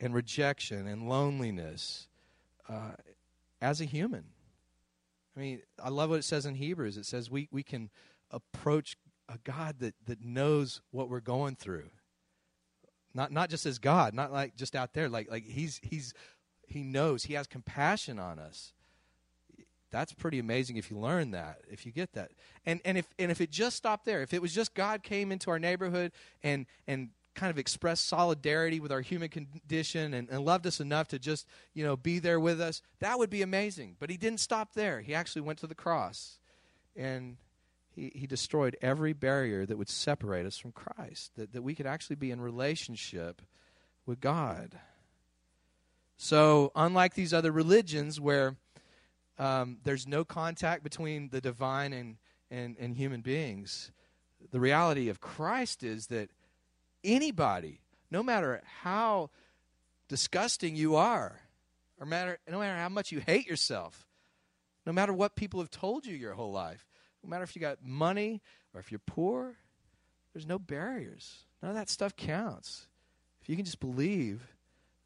and 0.00 0.14
rejection 0.14 0.86
and 0.86 1.08
loneliness 1.08 2.08
uh, 2.68 2.92
as 3.60 3.80
a 3.80 3.84
human. 3.84 4.24
I 5.36 5.40
mean, 5.40 5.62
I 5.82 5.90
love 5.90 6.10
what 6.10 6.18
it 6.18 6.24
says 6.24 6.46
in 6.46 6.54
Hebrews. 6.54 6.96
It 6.96 7.06
says 7.06 7.30
we, 7.30 7.48
we 7.50 7.62
can 7.62 7.90
approach 8.30 8.96
a 9.32 9.38
God 9.44 9.76
that, 9.80 9.94
that 10.06 10.24
knows 10.24 10.80
what 10.90 11.08
we're 11.08 11.20
going 11.20 11.56
through. 11.56 11.90
Not 13.14 13.30
not 13.30 13.50
just 13.50 13.66
as 13.66 13.78
God, 13.78 14.14
not 14.14 14.32
like 14.32 14.56
just 14.56 14.74
out 14.74 14.94
there, 14.94 15.08
like 15.08 15.30
like 15.30 15.44
he's 15.44 15.80
he's 15.82 16.14
he 16.66 16.82
knows, 16.82 17.24
he 17.24 17.34
has 17.34 17.46
compassion 17.46 18.18
on 18.18 18.38
us. 18.38 18.72
That's 19.90 20.14
pretty 20.14 20.38
amazing 20.38 20.78
if 20.78 20.90
you 20.90 20.98
learn 20.98 21.32
that, 21.32 21.58
if 21.70 21.84
you 21.84 21.92
get 21.92 22.14
that. 22.14 22.30
And 22.64 22.80
and 22.84 22.96
if 22.96 23.06
and 23.18 23.30
if 23.30 23.42
it 23.42 23.50
just 23.50 23.76
stopped 23.76 24.06
there, 24.06 24.22
if 24.22 24.32
it 24.32 24.40
was 24.40 24.54
just 24.54 24.74
God 24.74 25.02
came 25.02 25.30
into 25.30 25.50
our 25.50 25.58
neighborhood 25.58 26.12
and 26.42 26.66
and 26.86 27.10
kind 27.34 27.50
of 27.50 27.58
expressed 27.58 28.06
solidarity 28.08 28.78
with 28.78 28.92
our 28.92 29.00
human 29.00 29.28
condition 29.28 30.12
and, 30.12 30.28
and, 30.28 30.44
loved 30.44 30.66
us 30.66 30.80
enough 30.80 31.08
to 31.08 31.18
just 31.18 31.46
you 31.72 31.82
know 31.82 31.96
be 31.96 32.18
there 32.18 32.38
with 32.38 32.60
us 32.60 32.82
that 33.00 33.18
would 33.18 33.30
be 33.30 33.40
amazing 33.40 33.96
but 33.98 34.10
he 34.10 34.18
didn't 34.18 34.38
stop 34.38 34.74
there 34.74 35.00
he 35.00 35.14
actually 35.14 35.40
went 35.40 35.58
to 35.58 35.66
the 35.66 35.74
cross 35.74 36.38
and 36.94 37.38
he, 37.94 38.10
he 38.14 38.26
destroyed 38.26 38.76
every 38.80 39.12
barrier 39.12 39.66
that 39.66 39.76
would 39.76 39.88
separate 39.88 40.46
us 40.46 40.58
from 40.58 40.72
Christ, 40.72 41.32
that, 41.36 41.52
that 41.52 41.62
we 41.62 41.74
could 41.74 41.86
actually 41.86 42.16
be 42.16 42.30
in 42.30 42.40
relationship 42.40 43.42
with 44.06 44.20
God. 44.20 44.78
So, 46.16 46.72
unlike 46.74 47.14
these 47.14 47.34
other 47.34 47.52
religions 47.52 48.20
where 48.20 48.56
um, 49.38 49.78
there's 49.84 50.06
no 50.06 50.24
contact 50.24 50.82
between 50.82 51.28
the 51.30 51.40
divine 51.40 51.92
and, 51.92 52.16
and, 52.50 52.76
and 52.78 52.96
human 52.96 53.20
beings, 53.20 53.90
the 54.50 54.60
reality 54.60 55.08
of 55.08 55.20
Christ 55.20 55.82
is 55.82 56.06
that 56.08 56.30
anybody, 57.04 57.80
no 58.10 58.22
matter 58.22 58.62
how 58.82 59.30
disgusting 60.08 60.76
you 60.76 60.96
are, 60.96 61.40
or 61.98 62.06
matter, 62.06 62.38
no 62.48 62.58
matter 62.58 62.78
how 62.78 62.88
much 62.88 63.12
you 63.12 63.20
hate 63.20 63.46
yourself, 63.46 64.06
no 64.86 64.92
matter 64.92 65.12
what 65.12 65.36
people 65.36 65.60
have 65.60 65.70
told 65.70 66.06
you 66.06 66.16
your 66.16 66.34
whole 66.34 66.52
life, 66.52 66.86
no 67.22 67.30
matter 67.30 67.44
if 67.44 67.54
you 67.54 67.60
got 67.60 67.78
money 67.84 68.42
or 68.74 68.80
if 68.80 68.90
you're 68.90 69.00
poor, 69.06 69.56
there's 70.32 70.46
no 70.46 70.58
barriers. 70.58 71.44
None 71.62 71.70
of 71.70 71.76
that 71.76 71.88
stuff 71.88 72.16
counts. 72.16 72.86
If 73.42 73.48
you 73.48 73.56
can 73.56 73.64
just 73.64 73.80
believe 73.80 74.46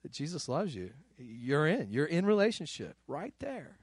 that 0.03 0.13
Jesus 0.13 0.49
loves 0.49 0.75
you, 0.75 0.91
you're 1.19 1.67
in. 1.67 1.91
You're 1.91 2.07
in 2.07 2.27
relationship 2.27 2.97
right 3.07 3.35
there. 3.41 3.79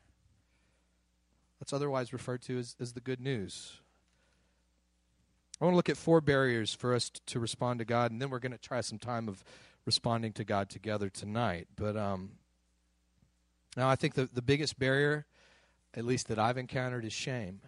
That's 1.59 1.73
otherwise 1.73 2.13
referred 2.13 2.41
to 2.43 2.57
as, 2.59 2.75
as 2.79 2.93
the 2.93 3.01
good 3.01 3.19
news. 3.19 3.79
I 5.59 5.65
want 5.65 5.73
to 5.73 5.77
look 5.77 5.89
at 5.89 5.97
four 5.97 6.19
barriers 6.19 6.73
for 6.73 6.93
us 6.93 7.09
to 7.27 7.39
respond 7.39 7.79
to 7.79 7.85
God, 7.85 8.11
and 8.11 8.21
then 8.21 8.29
we're 8.29 8.39
going 8.39 8.51
to 8.51 8.57
try 8.57 8.81
some 8.81 8.99
time 8.99 9.29
of 9.29 9.43
responding 9.85 10.33
to 10.33 10.43
God 10.43 10.69
together 10.69 11.09
tonight. 11.09 11.67
But 11.75 11.95
um, 11.95 12.31
now 13.77 13.87
I 13.89 13.95
think 13.95 14.15
the, 14.15 14.25
the 14.25 14.41
biggest 14.41 14.77
barrier, 14.77 15.25
at 15.93 16.05
least 16.05 16.27
that 16.27 16.39
I've 16.39 16.57
encountered, 16.57 17.05
is 17.05 17.13
shame 17.13 17.61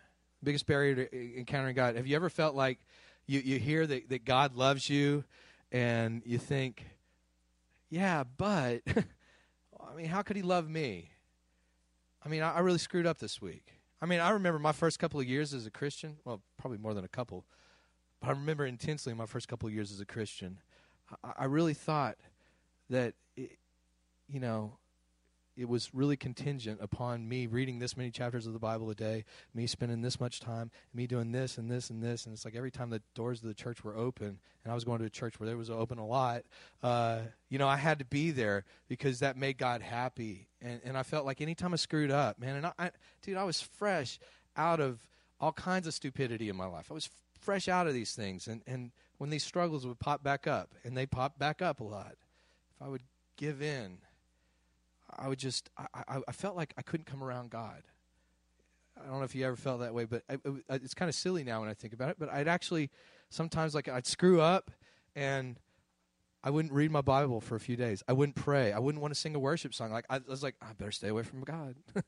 biggest 0.45 0.65
barrier 0.65 0.95
to 0.95 1.37
encountering 1.37 1.75
God. 1.75 1.95
Have 1.95 2.07
you 2.07 2.15
ever 2.15 2.29
felt 2.29 2.55
like 2.55 2.79
you, 3.27 3.39
you 3.39 3.59
hear 3.59 3.85
that, 3.85 4.09
that 4.09 4.25
God 4.25 4.55
loves 4.55 4.89
you 4.89 5.23
and 5.71 6.21
you 6.25 6.37
think, 6.37 6.85
yeah, 7.89 8.23
but, 8.23 8.81
I 8.87 9.95
mean, 9.95 10.05
how 10.05 10.21
could 10.21 10.35
he 10.35 10.41
love 10.41 10.69
me? 10.69 11.09
I 12.23 12.29
mean, 12.29 12.41
I, 12.41 12.53
I 12.53 12.59
really 12.59 12.77
screwed 12.77 13.05
up 13.05 13.17
this 13.17 13.41
week. 13.41 13.65
I 14.01 14.05
mean, 14.05 14.19
I 14.19 14.29
remember 14.29 14.59
my 14.59 14.71
first 14.71 14.99
couple 14.99 15.19
of 15.19 15.27
years 15.27 15.53
as 15.53 15.65
a 15.65 15.71
Christian. 15.71 16.17
Well, 16.25 16.41
probably 16.57 16.77
more 16.77 16.93
than 16.93 17.05
a 17.05 17.09
couple. 17.09 17.45
But 18.21 18.29
I 18.29 18.31
remember 18.31 18.65
intensely 18.65 19.13
my 19.13 19.25
first 19.25 19.47
couple 19.47 19.67
of 19.67 19.73
years 19.73 19.91
as 19.91 19.99
a 19.99 20.05
Christian. 20.05 20.59
I, 21.23 21.33
I 21.39 21.45
really 21.45 21.73
thought 21.73 22.17
that, 22.89 23.13
it, 23.35 23.57
you 24.27 24.39
know, 24.39 24.77
it 25.57 25.69
was 25.69 25.93
really 25.93 26.17
contingent 26.17 26.79
upon 26.81 27.27
me 27.27 27.47
reading 27.47 27.79
this 27.79 27.95
many 27.95 28.11
chapters 28.11 28.45
of 28.45 28.53
the 28.53 28.59
Bible 28.59 28.89
a 28.89 28.95
day, 28.95 29.23
me 29.53 29.67
spending 29.67 30.01
this 30.01 30.19
much 30.19 30.39
time, 30.39 30.69
me 30.93 31.07
doing 31.07 31.31
this 31.31 31.57
and 31.57 31.71
this 31.71 31.89
and 31.89 32.03
this. 32.03 32.25
And 32.25 32.33
it's 32.33 32.43
like 32.43 32.55
every 32.55 32.71
time 32.71 32.89
the 32.89 33.01
doors 33.13 33.41
of 33.41 33.47
the 33.47 33.53
church 33.53 33.83
were 33.83 33.95
open, 33.95 34.39
and 34.63 34.71
I 34.71 34.75
was 34.75 34.83
going 34.83 34.99
to 34.99 35.05
a 35.05 35.09
church 35.09 35.39
where 35.39 35.47
there 35.47 35.57
was 35.57 35.69
open 35.69 35.97
a 35.97 36.05
lot, 36.05 36.43
uh, 36.83 37.19
you 37.49 37.57
know, 37.57 37.67
I 37.67 37.77
had 37.77 37.99
to 37.99 38.05
be 38.05 38.31
there 38.31 38.65
because 38.89 39.19
that 39.19 39.37
made 39.37 39.57
God 39.57 39.81
happy. 39.81 40.47
And, 40.61 40.81
and 40.83 40.97
I 40.97 41.03
felt 41.03 41.25
like 41.25 41.39
anytime 41.41 41.73
I 41.73 41.77
screwed 41.77 42.11
up, 42.11 42.39
man, 42.39 42.57
and 42.57 42.65
I, 42.67 42.73
I, 42.77 42.91
dude, 43.21 43.37
I 43.37 43.43
was 43.43 43.61
fresh 43.61 44.19
out 44.57 44.79
of 44.79 44.99
all 45.39 45.53
kinds 45.53 45.87
of 45.87 45.93
stupidity 45.93 46.49
in 46.49 46.55
my 46.55 46.65
life. 46.65 46.87
I 46.91 46.93
was 46.93 47.09
fresh 47.39 47.67
out 47.67 47.87
of 47.87 47.93
these 47.93 48.13
things. 48.13 48.47
And, 48.47 48.61
and 48.67 48.91
when 49.19 49.29
these 49.29 49.43
struggles 49.43 49.85
would 49.85 49.99
pop 49.99 50.23
back 50.23 50.47
up, 50.47 50.73
and 50.83 50.97
they 50.97 51.05
pop 51.05 51.39
back 51.39 51.61
up 51.61 51.79
a 51.79 51.83
lot, 51.83 52.15
if 52.75 52.81
I 52.81 52.89
would 52.89 53.03
give 53.37 53.61
in, 53.61 53.99
I 55.17 55.27
would 55.27 55.39
just, 55.39 55.69
I, 55.77 55.85
I, 56.07 56.19
I, 56.27 56.31
felt 56.31 56.55
like 56.55 56.73
I 56.77 56.81
couldn't 56.81 57.05
come 57.05 57.23
around 57.23 57.49
God. 57.49 57.83
I 58.97 59.07
don't 59.07 59.19
know 59.19 59.25
if 59.25 59.35
you 59.35 59.45
ever 59.45 59.55
felt 59.55 59.81
that 59.81 59.93
way, 59.93 60.05
but 60.05 60.23
I, 60.29 60.33
it, 60.33 60.63
it's 60.69 60.93
kind 60.93 61.09
of 61.09 61.15
silly 61.15 61.43
now 61.43 61.61
when 61.61 61.69
I 61.69 61.73
think 61.73 61.93
about 61.93 62.09
it. 62.09 62.17
But 62.19 62.29
I'd 62.29 62.47
actually, 62.47 62.89
sometimes 63.29 63.75
like 63.75 63.87
I'd 63.87 64.05
screw 64.05 64.41
up 64.41 64.71
and 65.15 65.59
I 66.43 66.51
wouldn't 66.51 66.73
read 66.73 66.91
my 66.91 67.01
Bible 67.01 67.41
for 67.41 67.55
a 67.55 67.59
few 67.59 67.75
days. 67.75 68.03
I 68.07 68.13
wouldn't 68.13 68.35
pray. 68.35 68.71
I 68.71 68.79
wouldn't 68.79 69.01
want 69.01 69.13
to 69.13 69.19
sing 69.19 69.35
a 69.35 69.39
worship 69.39 69.73
song. 69.73 69.91
Like 69.91 70.05
I 70.09 70.19
was 70.27 70.43
like, 70.43 70.55
I 70.61 70.73
better 70.73 70.91
stay 70.91 71.07
away 71.07 71.23
from 71.23 71.41
God. 71.41 71.75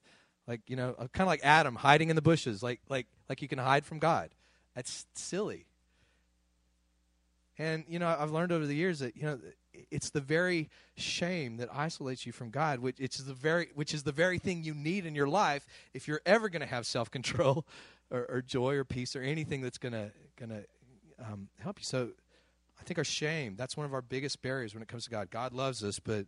like 0.48 0.62
you 0.68 0.76
know, 0.76 0.96
uh, 0.98 1.08
kind 1.08 1.22
of 1.22 1.28
like 1.28 1.42
Adam 1.44 1.76
hiding 1.76 2.10
in 2.10 2.16
the 2.16 2.22
bushes. 2.22 2.62
Like 2.62 2.82
like 2.88 3.08
like 3.30 3.42
you 3.42 3.48
can 3.48 3.58
hide 3.58 3.84
from 3.84 3.98
God. 3.98 4.30
That's 4.76 5.08
silly. 5.16 5.66
And 7.58 7.84
you 7.88 7.98
know, 7.98 8.16
I've 8.18 8.32
learned 8.32 8.52
over 8.52 8.68
the 8.68 8.76
years 8.76 9.00
that 9.00 9.18
you 9.18 9.24
know 9.24 9.40
it's 9.92 10.10
the 10.10 10.22
very 10.22 10.70
shame 10.96 11.58
that 11.58 11.70
isolates 11.74 12.26
you 12.26 12.32
from 12.32 12.50
God, 12.50 12.80
which 12.80 13.00
it's 13.00 13.18
the 13.18 13.34
very 13.34 13.70
which 13.76 13.94
is 13.94 14.04
the 14.04 14.12
very 14.12 14.40
thing 14.40 14.64
you 14.64 14.74
need 14.74 15.06
in 15.06 15.16
your 15.16 15.28
life 15.28 15.66
if 15.94 16.08
you're 16.08 16.22
ever 16.26 16.50
going 16.50 16.62
to 16.62 16.68
have 16.68 16.86
self 16.86 17.12
control 17.12 17.66
or, 18.12 18.26
or, 18.30 18.42
joy 18.42 18.76
or 18.76 18.86
peace 18.86 19.16
or 19.16 19.22
anything 19.22 19.62
that's 19.62 19.78
going 19.78 19.94
to 19.94 20.12
going 20.38 20.50
to 20.50 20.64
um, 21.20 21.50
help 21.60 21.80
you. 21.80 21.84
So, 21.84 22.10
I 22.80 22.84
think 22.84 22.98
our 22.98 23.04
shame 23.04 23.56
that's 23.58 23.76
one 23.76 23.86
of 23.86 23.94
our 23.94 24.02
biggest 24.02 24.42
barriers 24.42 24.74
when 24.74 24.84
it 24.84 24.88
comes 24.88 25.06
to 25.06 25.10
God. 25.10 25.30
God 25.30 25.54
loves 25.54 25.84
us, 25.84 26.00
but 26.00 26.26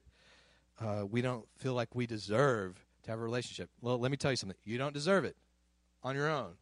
uh, 0.81 1.05
we 1.09 1.21
don't 1.21 1.45
feel 1.57 1.73
like 1.73 1.93
we 1.93 2.05
deserve 2.07 2.85
to 3.03 3.11
have 3.11 3.19
a 3.19 3.23
relationship. 3.23 3.69
Well, 3.81 3.99
let 3.99 4.11
me 4.11 4.17
tell 4.17 4.31
you 4.31 4.37
something. 4.37 4.57
You 4.63 4.77
don't 4.77 4.93
deserve 4.93 5.25
it 5.25 5.35
on 6.03 6.15
your 6.15 6.29
own. 6.29 6.53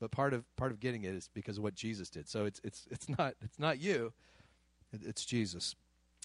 But 0.00 0.10
part 0.10 0.34
of 0.34 0.44
part 0.56 0.72
of 0.72 0.80
getting 0.80 1.04
it 1.04 1.14
is 1.14 1.30
because 1.32 1.56
of 1.56 1.62
what 1.62 1.74
Jesus 1.74 2.10
did. 2.10 2.28
So 2.28 2.44
it's 2.44 2.60
it's 2.62 2.86
it's 2.90 3.08
not 3.08 3.34
it's 3.42 3.58
not 3.58 3.80
you. 3.80 4.12
It's 4.92 5.24
Jesus. 5.24 5.74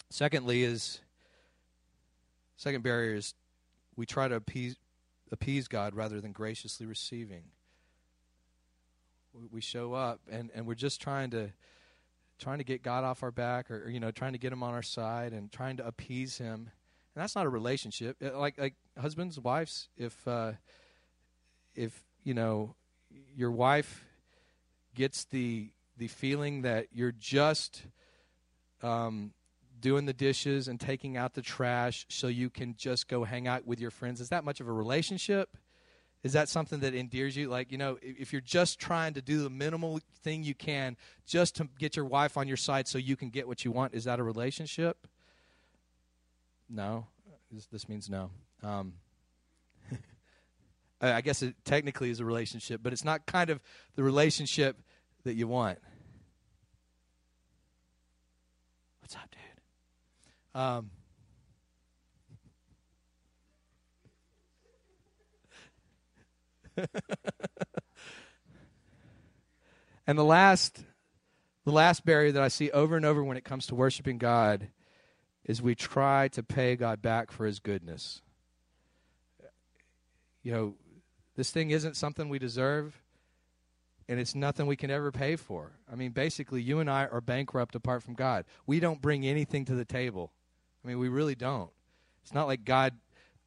Secondly, 0.10 0.64
is 0.64 1.00
second 2.58 2.84
barrier 2.84 3.16
is 3.16 3.34
we 3.96 4.06
try 4.06 4.28
to 4.28 4.36
appease, 4.36 4.76
appease 5.32 5.68
God 5.68 5.96
rather 5.96 6.22
than 6.22 6.32
graciously 6.32 6.86
receiving. 6.86 7.44
We 9.52 9.62
show 9.62 9.94
up 9.94 10.20
and, 10.30 10.52
and 10.54 10.68
we're 10.68 10.76
just 10.76 11.02
trying 11.02 11.32
to 11.32 11.52
trying 12.38 12.58
to 12.58 12.64
get 12.64 12.82
God 12.82 13.04
off 13.04 13.22
our 13.22 13.32
back 13.32 13.70
or, 13.70 13.88
you 13.88 14.00
know 14.00 14.12
trying 14.12 14.34
to 14.34 14.40
get 14.40 14.52
him 14.52 14.64
on 14.64 14.74
our 14.74 14.82
side 14.82 15.32
and 15.32 15.52
trying 15.52 15.78
to 15.78 15.88
appease 15.88 16.38
him. 16.38 16.70
And 17.16 17.22
that's 17.22 17.36
not 17.36 17.46
a 17.46 17.50
relationship. 17.50 18.18
Like 18.20 18.58
like 18.58 18.76
husbands, 19.00 19.40
wives, 19.40 19.88
if 19.98 20.28
uh, 20.28 20.54
if 21.76 22.04
you 22.24 22.34
know 22.34 22.76
your 23.36 23.52
wife 23.52 24.06
gets 24.96 25.24
the 25.26 25.70
the 25.98 26.08
feeling 26.08 26.64
that 26.64 26.88
you're 26.92 27.14
just 27.14 27.84
um, 28.84 29.34
doing 29.80 30.06
the 30.06 30.14
dishes 30.14 30.68
and 30.68 30.80
taking 30.80 31.18
out 31.18 31.34
the 31.34 31.42
trash 31.42 32.06
so 32.10 32.28
you 32.28 32.50
can 32.50 32.76
just 32.78 33.08
go 33.08 33.24
hang 33.24 33.48
out 33.48 33.66
with 33.66 33.80
your 33.80 33.92
friends? 33.92 34.22
Is 34.22 34.30
that 34.30 34.44
much 34.44 34.60
of 34.60 34.68
a 34.68 34.74
relationship? 34.74 35.58
Is 36.24 36.34
that 36.34 36.50
something 36.50 36.82
that 36.82 36.94
endears 36.94 37.36
you? 37.36 37.50
Like, 37.50 37.72
you 37.72 37.78
know, 37.78 37.98
if 38.02 38.32
you're 38.32 38.42
just 38.42 38.80
trying 38.80 39.16
to 39.16 39.22
do 39.22 39.42
the 39.42 39.50
minimal 39.50 40.00
thing 40.24 40.44
you 40.44 40.54
can 40.54 40.96
just 41.26 41.56
to 41.56 41.68
get 41.80 41.96
your 41.96 42.06
wife 42.06 42.38
on 42.38 42.48
your 42.48 42.58
side 42.58 42.88
so 42.88 43.00
you 43.00 43.16
can 43.16 43.30
get 43.30 43.48
what 43.48 43.66
you 43.66 43.72
want, 43.72 43.96
is 43.96 44.04
that 44.04 44.20
a 44.20 44.24
relationship? 44.24 45.08
No. 46.70 47.08
This, 47.72 47.90
means 47.90 48.10
no. 48.10 48.30
Um, 48.64 48.94
I 51.02 51.22
guess 51.22 51.42
it 51.42 51.56
technically 51.66 52.12
is 52.12 52.20
a 52.20 52.26
relationship, 52.26 52.82
but 52.84 52.94
it's 52.94 53.04
not 53.04 53.26
kind 53.26 53.50
of 53.50 53.60
the 53.96 54.04
relationship 54.04 54.78
that 55.24 55.34
you 55.34 55.48
want. 55.48 55.80
What's 59.12 59.24
up, 59.24 59.36
dude? 60.54 60.62
Um, 60.62 60.92
and 70.08 70.18
the 70.18 70.24
last 70.24 70.86
the 71.66 71.74
last 71.74 72.06
barrier 72.06 72.32
that 72.32 72.42
I 72.42 72.48
see 72.48 72.72
over 72.72 72.96
and 72.96 73.06
over 73.06 73.22
when 73.22 73.36
it 73.36 73.44
comes 73.44 73.68
to 73.68 73.76
worshiping 73.76 74.18
God 74.18 74.70
is 75.44 75.62
we 75.62 75.76
try 75.76 76.30
to 76.30 76.42
pay 76.42 76.78
God 76.78 77.02
back 77.02 77.32
for 77.32 77.46
his 77.46 77.60
goodness. 77.60 78.22
You 80.42 80.54
know, 80.54 80.76
this 81.36 81.52
thing 81.52 81.72
isn't 81.72 81.98
something 81.98 82.30
we 82.30 82.40
deserve 82.40 83.01
and 84.12 84.20
it's 84.20 84.36
nothing 84.36 84.68
we 84.68 84.76
can 84.76 84.92
ever 84.92 85.10
pay 85.10 85.38
for. 85.38 85.72
I 85.90 85.96
mean, 85.96 86.12
basically, 86.12 86.62
you 86.62 86.80
and 86.80 86.90
I 86.90 87.06
are 87.06 87.22
bankrupt 87.22 87.76
apart 87.76 88.04
from 88.04 88.14
God. 88.14 88.44
We 88.68 88.82
don't 88.82 89.02
bring 89.02 89.26
anything 89.26 89.64
to 89.66 89.74
the 89.74 89.86
table. 89.86 90.34
I 90.84 90.90
mean, 90.90 91.00
we 91.00 91.08
really 91.08 91.34
don't. 91.34 91.70
It's 92.22 92.34
not 92.34 92.46
like 92.46 92.66
God 92.66 92.94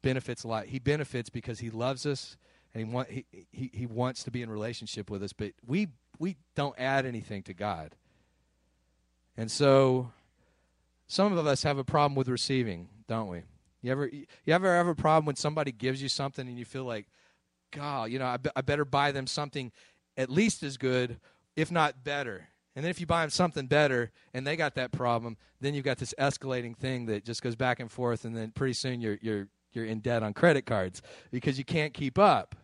benefits 0.01 0.43
a 0.43 0.47
lot. 0.47 0.65
He 0.65 0.79
benefits 0.79 1.29
because 1.29 1.59
He 1.59 1.69
loves 1.69 2.07
us 2.07 2.35
and 2.73 2.83
He 2.83 2.91
want 2.91 3.11
He 3.11 3.25
He, 3.51 3.69
he 3.71 3.85
wants 3.85 4.23
to 4.23 4.31
be 4.31 4.41
in 4.41 4.49
relationship 4.49 5.11
with 5.11 5.21
us. 5.21 5.33
But 5.33 5.51
we 5.67 5.89
we 6.17 6.35
don't 6.55 6.73
add 6.79 7.05
anything 7.05 7.43
to 7.43 7.53
God, 7.53 7.93
and 9.37 9.51
so 9.51 10.11
some 11.05 11.37
of 11.37 11.45
us 11.45 11.61
have 11.61 11.77
a 11.77 11.83
problem 11.83 12.15
with 12.15 12.27
receiving, 12.27 12.89
don't 13.07 13.27
we? 13.27 13.43
You 13.83 13.91
ever 13.91 14.07
you 14.07 14.25
ever 14.47 14.75
have 14.75 14.87
a 14.87 14.95
problem 14.95 15.27
when 15.27 15.35
somebody 15.35 15.71
gives 15.71 16.01
you 16.01 16.09
something 16.09 16.47
and 16.47 16.57
you 16.57 16.65
feel 16.65 16.85
like, 16.85 17.05
God, 17.69 18.09
you 18.09 18.17
know, 18.17 18.25
I, 18.25 18.37
be, 18.37 18.49
I 18.55 18.61
better 18.61 18.83
buy 18.83 19.11
them 19.11 19.27
something 19.27 19.71
at 20.17 20.29
least 20.29 20.63
as 20.63 20.77
good, 20.77 21.19
if 21.55 21.71
not 21.71 22.03
better. 22.03 22.49
And 22.75 22.83
then 22.83 22.89
if 22.89 22.99
you 22.99 23.05
buy 23.05 23.21
them 23.21 23.29
something 23.29 23.67
better 23.67 24.11
and 24.33 24.45
they 24.45 24.55
got 24.55 24.75
that 24.75 24.91
problem, 24.91 25.37
then 25.61 25.73
you've 25.73 25.85
got 25.85 25.97
this 25.97 26.13
escalating 26.19 26.75
thing 26.75 27.05
that 27.05 27.23
just 27.23 27.41
goes 27.41 27.55
back 27.55 27.79
and 27.79 27.89
forth, 27.89 28.25
and 28.25 28.35
then 28.35 28.51
pretty 28.51 28.73
soon 28.73 28.99
you're 29.01 29.17
you're 29.21 29.47
you're 29.71 29.85
in 29.85 29.99
debt 29.99 30.23
on 30.23 30.33
credit 30.33 30.65
cards 30.65 31.01
because 31.31 31.57
you 31.57 31.65
can't 31.65 31.93
keep 31.93 32.17
up. 32.17 32.55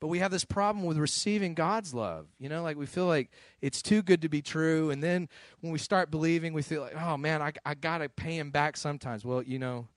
But 0.00 0.08
we 0.08 0.18
have 0.18 0.30
this 0.30 0.44
problem 0.44 0.84
with 0.84 0.98
receiving 0.98 1.54
God's 1.54 1.94
love. 1.94 2.26
You 2.38 2.48
know, 2.48 2.62
like 2.62 2.76
we 2.76 2.86
feel 2.86 3.06
like 3.06 3.30
it's 3.62 3.80
too 3.80 4.02
good 4.02 4.22
to 4.22 4.28
be 4.28 4.42
true. 4.42 4.90
And 4.90 5.02
then 5.02 5.28
when 5.60 5.72
we 5.72 5.78
start 5.78 6.10
believing, 6.10 6.52
we 6.52 6.62
feel 6.62 6.82
like, 6.82 6.94
oh 6.94 7.16
man, 7.16 7.40
I, 7.40 7.52
I 7.64 7.74
got 7.74 7.98
to 7.98 8.08
pay 8.08 8.36
him 8.36 8.50
back 8.50 8.76
sometimes. 8.76 9.24
Well, 9.24 9.42
you 9.42 9.58
know, 9.58 9.88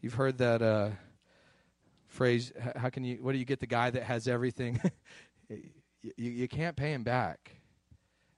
you've 0.00 0.14
heard 0.14 0.38
that 0.38 0.62
uh, 0.62 0.90
phrase, 2.06 2.52
how 2.76 2.90
can 2.90 3.02
you, 3.02 3.16
what 3.20 3.32
do 3.32 3.38
you 3.38 3.44
get 3.44 3.58
the 3.60 3.66
guy 3.66 3.90
that 3.90 4.04
has 4.04 4.28
everything? 4.28 4.80
You, 6.16 6.30
you 6.30 6.48
can't 6.48 6.76
pay 6.76 6.92
him 6.92 7.02
back. 7.02 7.60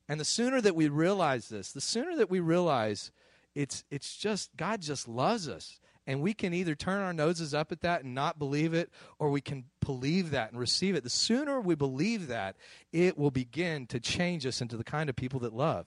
And 0.08 0.18
the 0.18 0.24
sooner 0.24 0.60
that 0.60 0.74
we 0.74 0.88
realize 0.88 1.48
this, 1.48 1.72
the 1.72 1.80
sooner 1.80 2.16
that 2.16 2.30
we 2.30 2.40
realize 2.40 3.10
it's 3.54 3.84
it's 3.90 4.16
just 4.16 4.56
God 4.56 4.80
just 4.80 5.08
loves 5.08 5.48
us. 5.48 5.80
And 6.06 6.22
we 6.22 6.32
can 6.32 6.54
either 6.54 6.74
turn 6.74 7.02
our 7.02 7.12
noses 7.12 7.52
up 7.52 7.70
at 7.70 7.82
that 7.82 8.02
and 8.02 8.14
not 8.14 8.38
believe 8.38 8.72
it, 8.72 8.90
or 9.18 9.28
we 9.28 9.42
can 9.42 9.64
believe 9.84 10.30
that 10.30 10.50
and 10.50 10.58
receive 10.58 10.94
it. 10.94 11.04
The 11.04 11.10
sooner 11.10 11.60
we 11.60 11.74
believe 11.74 12.28
that, 12.28 12.56
it 12.92 13.18
will 13.18 13.30
begin 13.30 13.86
to 13.88 14.00
change 14.00 14.46
us 14.46 14.62
into 14.62 14.78
the 14.78 14.84
kind 14.84 15.10
of 15.10 15.16
people 15.16 15.40
that 15.40 15.52
love. 15.52 15.84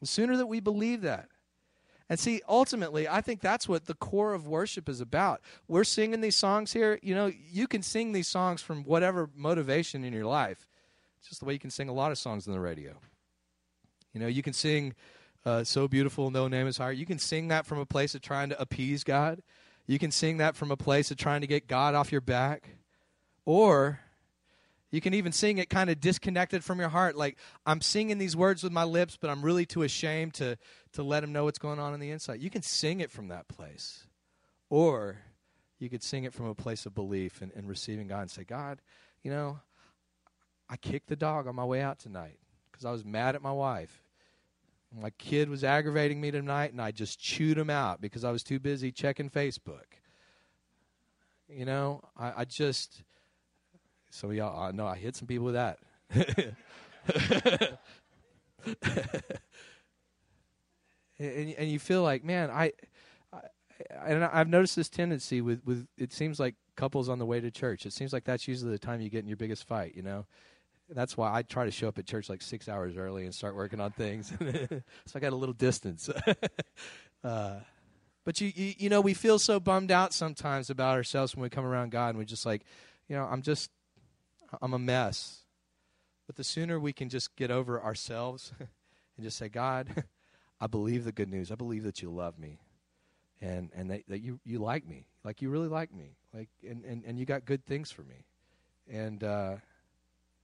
The 0.00 0.08
sooner 0.08 0.36
that 0.36 0.46
we 0.46 0.58
believe 0.58 1.02
that. 1.02 1.28
And 2.08 2.18
see, 2.18 2.42
ultimately, 2.48 3.08
I 3.08 3.20
think 3.20 3.40
that's 3.40 3.68
what 3.68 3.84
the 3.86 3.94
core 3.94 4.34
of 4.34 4.48
worship 4.48 4.88
is 4.88 5.00
about. 5.00 5.42
We're 5.68 5.84
singing 5.84 6.22
these 6.22 6.34
songs 6.34 6.72
here. 6.72 6.98
You 7.00 7.14
know, 7.14 7.30
you 7.52 7.68
can 7.68 7.82
sing 7.82 8.10
these 8.10 8.26
songs 8.26 8.60
from 8.60 8.82
whatever 8.82 9.30
motivation 9.36 10.02
in 10.02 10.12
your 10.12 10.24
life. 10.26 10.66
It's 11.20 11.28
just 11.28 11.40
the 11.40 11.46
way 11.46 11.52
you 11.52 11.58
can 11.58 11.70
sing 11.70 11.88
a 11.88 11.92
lot 11.92 12.10
of 12.10 12.18
songs 12.18 12.48
on 12.48 12.54
the 12.54 12.60
radio. 12.60 12.94
You 14.12 14.20
know, 14.20 14.26
you 14.26 14.42
can 14.42 14.54
sing 14.54 14.94
uh, 15.44 15.64
So 15.64 15.86
Beautiful, 15.86 16.30
No 16.30 16.48
Name 16.48 16.66
is 16.66 16.78
Higher. 16.78 16.92
You 16.92 17.06
can 17.06 17.18
sing 17.18 17.48
that 17.48 17.66
from 17.66 17.78
a 17.78 17.86
place 17.86 18.14
of 18.14 18.22
trying 18.22 18.48
to 18.48 18.60
appease 18.60 19.04
God. 19.04 19.42
You 19.86 19.98
can 19.98 20.10
sing 20.10 20.38
that 20.38 20.56
from 20.56 20.70
a 20.70 20.76
place 20.76 21.10
of 21.10 21.16
trying 21.16 21.42
to 21.42 21.46
get 21.46 21.68
God 21.68 21.94
off 21.94 22.10
your 22.10 22.20
back. 22.20 22.76
Or 23.44 24.00
you 24.90 25.00
can 25.00 25.14
even 25.14 25.32
sing 25.32 25.58
it 25.58 25.68
kind 25.68 25.90
of 25.90 26.00
disconnected 26.00 26.64
from 26.64 26.80
your 26.80 26.88
heart. 26.88 27.16
Like, 27.16 27.36
I'm 27.66 27.80
singing 27.80 28.18
these 28.18 28.34
words 28.34 28.62
with 28.62 28.72
my 28.72 28.84
lips, 28.84 29.18
but 29.20 29.30
I'm 29.30 29.42
really 29.42 29.66
too 29.66 29.82
ashamed 29.82 30.34
to, 30.34 30.56
to 30.94 31.02
let 31.02 31.22
him 31.22 31.32
know 31.32 31.44
what's 31.44 31.58
going 31.58 31.78
on 31.78 31.94
in 31.94 32.00
the 32.00 32.10
inside. 32.10 32.40
You 32.40 32.50
can 32.50 32.62
sing 32.62 33.00
it 33.00 33.10
from 33.10 33.28
that 33.28 33.46
place. 33.46 34.04
Or 34.68 35.18
you 35.78 35.88
could 35.88 36.02
sing 36.02 36.24
it 36.24 36.32
from 36.32 36.46
a 36.46 36.54
place 36.54 36.86
of 36.86 36.94
belief 36.94 37.42
and, 37.42 37.52
and 37.54 37.68
receiving 37.68 38.08
God 38.08 38.22
and 38.22 38.30
say, 38.30 38.44
God, 38.44 38.80
you 39.22 39.30
know, 39.30 39.60
I 40.70 40.76
kicked 40.76 41.08
the 41.08 41.16
dog 41.16 41.48
on 41.48 41.56
my 41.56 41.64
way 41.64 41.82
out 41.82 41.98
tonight 41.98 42.38
because 42.70 42.84
I 42.84 42.92
was 42.92 43.04
mad 43.04 43.34
at 43.34 43.42
my 43.42 43.50
wife. 43.50 44.04
My 44.96 45.10
kid 45.10 45.48
was 45.48 45.64
aggravating 45.64 46.20
me 46.20 46.30
tonight, 46.30 46.70
and 46.72 46.80
I 46.80 46.92
just 46.92 47.18
chewed 47.18 47.58
him 47.58 47.70
out 47.70 48.00
because 48.00 48.24
I 48.24 48.30
was 48.30 48.44
too 48.44 48.60
busy 48.60 48.92
checking 48.92 49.30
Facebook. 49.30 49.98
You 51.48 51.64
know, 51.64 52.02
I, 52.16 52.32
I 52.38 52.44
just. 52.44 53.02
So 54.10 54.30
y'all, 54.30 54.62
I 54.62 54.70
know 54.70 54.86
I 54.86 54.96
hit 54.96 55.16
some 55.16 55.26
people 55.26 55.46
with 55.46 55.54
that. 55.54 55.78
and, 61.18 61.54
and 61.58 61.70
you 61.70 61.78
feel 61.78 62.02
like, 62.02 62.24
man, 62.24 62.50
I, 62.50 62.72
I, 63.32 63.40
and 64.06 64.24
I've 64.24 64.48
noticed 64.48 64.74
this 64.74 64.88
tendency 64.88 65.40
with, 65.40 65.62
with 65.64 65.86
it 65.96 66.12
seems 66.12 66.40
like 66.40 66.56
couples 66.76 67.08
on 67.08 67.20
the 67.20 67.26
way 67.26 67.40
to 67.40 67.50
church. 67.52 67.86
It 67.86 67.92
seems 67.92 68.12
like 68.12 68.24
that's 68.24 68.48
usually 68.48 68.72
the 68.72 68.78
time 68.78 69.00
you 69.00 69.10
get 69.10 69.20
in 69.20 69.28
your 69.28 69.36
biggest 69.36 69.66
fight. 69.68 69.94
You 69.94 70.02
know, 70.02 70.26
that's 70.92 71.16
why 71.16 71.32
I 71.32 71.42
try 71.42 71.64
to 71.64 71.70
show 71.70 71.88
up 71.88 71.98
at 71.98 72.06
church 72.06 72.28
like 72.28 72.42
six 72.42 72.68
hours 72.68 72.96
early 72.96 73.24
and 73.24 73.34
start 73.34 73.54
working 73.54 73.80
on 73.80 73.92
things. 73.92 74.32
so 75.06 75.14
I 75.14 75.20
got 75.20 75.32
a 75.32 75.36
little 75.36 75.52
distance. 75.52 76.08
uh, 77.24 77.56
but 78.24 78.40
you, 78.40 78.52
you, 78.54 78.74
you 78.78 78.88
know, 78.88 79.00
we 79.00 79.14
feel 79.14 79.38
so 79.38 79.60
bummed 79.60 79.90
out 79.90 80.12
sometimes 80.12 80.70
about 80.70 80.96
ourselves 80.96 81.34
when 81.34 81.42
we 81.42 81.48
come 81.48 81.64
around 81.64 81.90
God, 81.90 82.10
and 82.10 82.18
we're 82.18 82.24
just 82.24 82.44
like, 82.44 82.62
you 83.08 83.16
know, 83.16 83.24
I'm 83.24 83.42
just, 83.42 83.70
I'm 84.60 84.74
a 84.74 84.78
mess. 84.78 85.40
But 86.26 86.36
the 86.36 86.44
sooner 86.44 86.78
we 86.78 86.92
can 86.92 87.08
just 87.08 87.34
get 87.36 87.50
over 87.50 87.82
ourselves 87.82 88.52
and 88.58 89.24
just 89.24 89.36
say, 89.36 89.48
God, 89.48 90.04
I 90.60 90.66
believe 90.66 91.04
the 91.04 91.12
good 91.12 91.28
news. 91.28 91.50
I 91.50 91.54
believe 91.54 91.84
that 91.84 92.02
you 92.02 92.10
love 92.10 92.38
me 92.38 92.60
and, 93.40 93.70
and 93.74 93.90
that, 93.90 94.02
that 94.08 94.20
you, 94.20 94.38
you 94.44 94.58
like 94.58 94.86
me. 94.86 95.06
Like 95.24 95.42
you 95.42 95.50
really 95.50 95.68
like 95.68 95.92
me. 95.92 96.16
Like 96.32 96.48
and, 96.68 96.84
and, 96.84 97.04
and 97.04 97.18
you 97.18 97.26
got 97.26 97.44
good 97.44 97.64
things 97.64 97.90
for 97.90 98.02
me. 98.02 98.26
And 98.88 99.24
uh, 99.24 99.56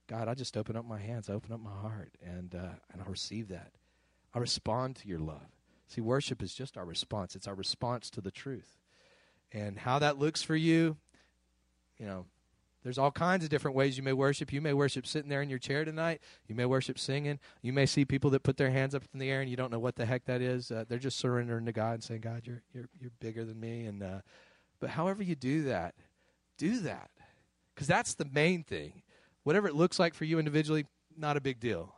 God, 0.07 0.27
I 0.27 0.33
just 0.33 0.55
open 0.55 0.75
up 0.75 0.85
my 0.85 0.99
hands, 0.99 1.29
I 1.29 1.33
open 1.33 1.51
up 1.51 1.59
my 1.59 1.69
heart, 1.69 2.11
and 2.23 2.55
uh, 2.55 2.75
and 2.91 3.01
I 3.01 3.09
receive 3.09 3.49
that. 3.49 3.71
I 4.33 4.39
respond 4.39 4.95
to 4.97 5.07
your 5.07 5.19
love. 5.19 5.47
See, 5.87 6.01
worship 6.01 6.41
is 6.41 6.53
just 6.53 6.77
our 6.77 6.85
response. 6.85 7.35
It's 7.35 7.47
our 7.47 7.55
response 7.55 8.09
to 8.11 8.21
the 8.21 8.31
truth. 8.31 8.77
And 9.51 9.79
how 9.79 9.99
that 9.99 10.19
looks 10.19 10.43
for 10.43 10.55
you, 10.55 10.97
you 11.97 12.05
know, 12.05 12.25
there's 12.83 12.97
all 12.97 13.11
kinds 13.11 13.43
of 13.43 13.49
different 13.49 13.75
ways 13.75 13.97
you 13.97 14.03
may 14.03 14.13
worship. 14.13 14.53
You 14.53 14.61
may 14.61 14.73
worship 14.73 15.07
sitting 15.07 15.29
there 15.29 15.41
in 15.41 15.49
your 15.49 15.59
chair 15.59 15.83
tonight. 15.83 16.21
You 16.47 16.55
may 16.55 16.65
worship 16.65 16.99
singing. 16.99 17.39
You 17.61 17.73
may 17.73 17.85
see 17.85 18.05
people 18.05 18.29
that 18.31 18.43
put 18.43 18.57
their 18.57 18.69
hands 18.69 18.95
up 18.95 19.03
in 19.13 19.19
the 19.19 19.29
air 19.29 19.41
and 19.41 19.49
you 19.49 19.57
don't 19.57 19.71
know 19.71 19.79
what 19.79 19.95
the 19.95 20.05
heck 20.05 20.25
that 20.25 20.41
is. 20.41 20.71
Uh, 20.71 20.85
they're 20.87 20.97
just 20.97 21.17
surrendering 21.17 21.65
to 21.65 21.71
God 21.71 21.95
and 21.95 22.03
saying, 22.03 22.21
"God, 22.21 22.43
you're 22.45 22.61
you're 22.73 22.87
you're 22.99 23.11
bigger 23.19 23.43
than 23.43 23.59
me." 23.59 23.85
And 23.85 24.03
uh, 24.03 24.19
but 24.79 24.91
however 24.91 25.23
you 25.23 25.35
do 25.35 25.63
that, 25.63 25.95
do 26.57 26.79
that 26.79 27.09
because 27.73 27.87
that's 27.87 28.13
the 28.13 28.25
main 28.25 28.63
thing. 28.63 29.01
Whatever 29.47 29.69
it 29.69 29.75
looks 29.75 29.97
like 29.97 30.13
for 30.13 30.25
you 30.25 30.39
individually, 30.39 30.85
not 31.15 31.37
a 31.37 31.39
big 31.39 31.61
deal. 31.61 31.95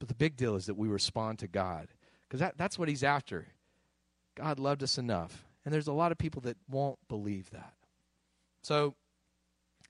But 0.00 0.08
the 0.08 0.16
big 0.16 0.34
deal 0.34 0.56
is 0.56 0.66
that 0.66 0.74
we 0.74 0.88
respond 0.88 1.38
to 1.38 1.46
God 1.46 1.86
because 2.26 2.40
that, 2.40 2.58
that's 2.58 2.76
what 2.76 2.88
He's 2.88 3.04
after. 3.04 3.46
God 4.34 4.58
loved 4.58 4.82
us 4.82 4.98
enough. 4.98 5.44
And 5.64 5.72
there's 5.72 5.86
a 5.86 5.92
lot 5.92 6.10
of 6.10 6.18
people 6.18 6.42
that 6.42 6.56
won't 6.68 6.98
believe 7.08 7.48
that. 7.50 7.74
So, 8.64 8.96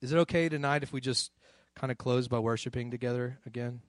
is 0.02 0.12
it 0.12 0.18
okay 0.18 0.50
tonight 0.50 0.82
if 0.82 0.92
we 0.92 1.00
just 1.00 1.32
kind 1.76 1.90
of 1.90 1.96
close 1.96 2.28
by 2.28 2.40
worshiping 2.40 2.90
together 2.90 3.38
again? 3.46 3.80